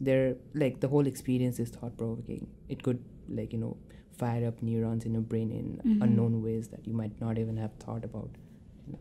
There, 0.00 0.36
like 0.54 0.80
the 0.80 0.88
whole 0.88 1.06
experience 1.06 1.58
is 1.60 1.70
thought 1.70 1.96
provoking. 1.96 2.48
It 2.68 2.82
could 2.82 3.02
like 3.28 3.52
you 3.52 3.58
know 3.58 3.76
fire 4.18 4.46
up 4.46 4.62
neurons 4.62 5.04
in 5.04 5.12
your 5.12 5.22
brain 5.22 5.50
in 5.50 5.68
Mhm. 5.84 6.02
unknown 6.04 6.42
ways 6.42 6.68
that 6.68 6.86
you 6.86 6.92
might 6.92 7.20
not 7.20 7.38
even 7.38 7.56
have 7.56 7.72
thought 7.74 8.04
about. 8.04 8.30
You 8.86 8.92
know. 8.94 8.98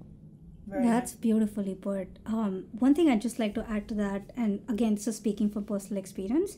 Very 0.67 0.85
That's 0.85 1.13
beautifully 1.13 1.75
put. 1.75 2.07
Um, 2.25 2.65
one 2.79 2.93
thing 2.95 3.09
I'd 3.09 3.21
just 3.21 3.37
like 3.39 3.53
to 3.55 3.69
add 3.69 3.87
to 3.89 3.95
that, 3.95 4.31
and 4.37 4.61
again, 4.67 4.95
this 4.95 5.07
is 5.07 5.15
speaking 5.17 5.49
from 5.49 5.65
personal 5.65 5.99
experience. 5.99 6.57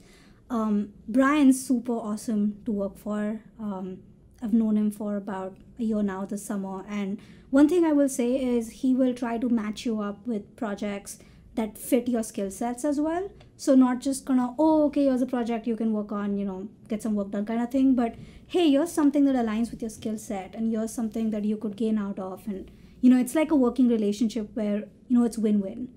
Um, 0.50 0.94
Brian's 1.08 1.60
super 1.66 1.94
awesome 1.94 2.58
to 2.66 2.72
work 2.72 2.98
for. 2.98 3.42
Um, 3.60 4.00
I've 4.42 4.54
known 4.54 4.78
him 4.78 4.92
for 4.92 5.16
about 5.18 5.58
a 5.80 5.84
year 5.84 6.04
now 6.04 6.26
this 6.26 6.44
summer, 6.46 6.86
and 6.88 7.18
one 7.50 7.68
thing 7.68 7.84
I 7.84 7.94
will 7.94 8.10
say 8.10 8.36
is 8.58 8.70
he 8.82 8.94
will 8.94 9.14
try 9.14 9.38
to 9.38 9.50
match 9.50 9.86
you 9.86 10.00
up 10.02 10.26
with 10.28 10.56
projects 10.56 11.18
that 11.56 11.78
fit 11.78 12.08
your 12.08 12.22
skill 12.24 12.52
sets 12.52 12.86
as 12.86 13.00
well. 13.02 13.32
So 13.58 13.74
not 13.76 14.00
just 14.02 14.26
gonna 14.26 14.54
oh 14.60 14.86
okay 14.86 15.06
here's 15.06 15.22
a 15.22 15.26
project 15.26 15.68
you 15.68 15.76
can 15.76 15.94
work 15.94 16.12
on 16.12 16.38
you 16.38 16.46
know 16.46 16.68
get 16.90 17.02
some 17.02 17.16
work 17.16 17.32
done 17.32 17.46
kind 17.46 17.62
of 17.62 17.72
thing, 17.72 17.96
but 17.96 18.16
hey 18.48 18.70
here's 18.72 18.92
something 18.92 19.26
that 19.26 19.36
aligns 19.36 19.72
with 19.72 19.82
your 19.82 19.90
skill 19.90 20.18
set, 20.18 20.56
and 20.56 20.72
here's 20.72 20.94
something 20.94 21.30
that 21.32 21.46
you 21.46 21.58
could 21.58 21.76
gain 21.78 21.98
out 21.98 22.20
of, 22.20 22.48
and 22.48 22.72
you 23.02 23.10
know 23.10 23.18
it's 23.18 23.36
like 23.36 23.52
a 23.52 23.56
working 23.56 23.88
relationship 23.88 24.50
where 24.56 24.80
you 25.08 25.18
know 25.18 25.24
it's 25.26 25.38
win-win 25.38 25.88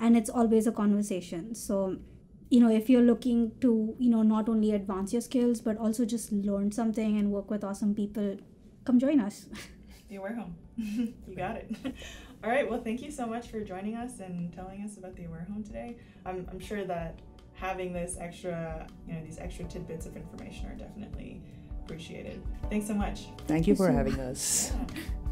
and 0.00 0.16
it's 0.16 0.30
always 0.30 0.66
a 0.66 0.72
conversation 0.72 1.54
so 1.54 1.96
you 2.50 2.60
know 2.60 2.70
if 2.70 2.88
you're 2.90 3.02
looking 3.02 3.50
to 3.60 3.94
you 3.98 4.10
know 4.10 4.22
not 4.22 4.48
only 4.48 4.72
advance 4.72 5.12
your 5.12 5.22
skills 5.22 5.60
but 5.60 5.76
also 5.76 6.04
just 6.04 6.30
learn 6.32 6.70
something 6.70 7.18
and 7.18 7.32
work 7.32 7.50
with 7.50 7.64
awesome 7.64 7.94
people 7.94 8.36
come 8.84 8.98
join 8.98 9.18
us 9.20 9.46
Aware 10.16 10.34
Home. 10.36 10.54
you 10.78 11.36
got 11.36 11.56
it. 11.56 11.76
All 12.44 12.50
right. 12.50 12.68
Well, 12.68 12.80
thank 12.80 13.02
you 13.02 13.10
so 13.10 13.26
much 13.26 13.48
for 13.48 13.60
joining 13.60 13.96
us 13.96 14.20
and 14.20 14.52
telling 14.52 14.82
us 14.82 14.96
about 14.96 15.16
the 15.16 15.24
Aware 15.24 15.46
Home 15.50 15.64
today. 15.64 15.96
I'm, 16.24 16.46
I'm 16.50 16.60
sure 16.60 16.84
that 16.84 17.18
having 17.54 17.92
this 17.92 18.16
extra, 18.20 18.86
you 19.08 19.14
know, 19.14 19.24
these 19.24 19.38
extra 19.38 19.64
tidbits 19.64 20.06
of 20.06 20.16
information 20.16 20.66
are 20.66 20.74
definitely 20.74 21.42
appreciated. 21.84 22.40
Thanks 22.70 22.86
so 22.86 22.94
much. 22.94 23.26
Thank 23.48 23.66
you 23.66 23.72
you 23.72 23.76
for 23.76 23.88
so 23.88 23.92
having 23.92 24.20
us. 24.20 24.72
Yeah. 24.94 25.02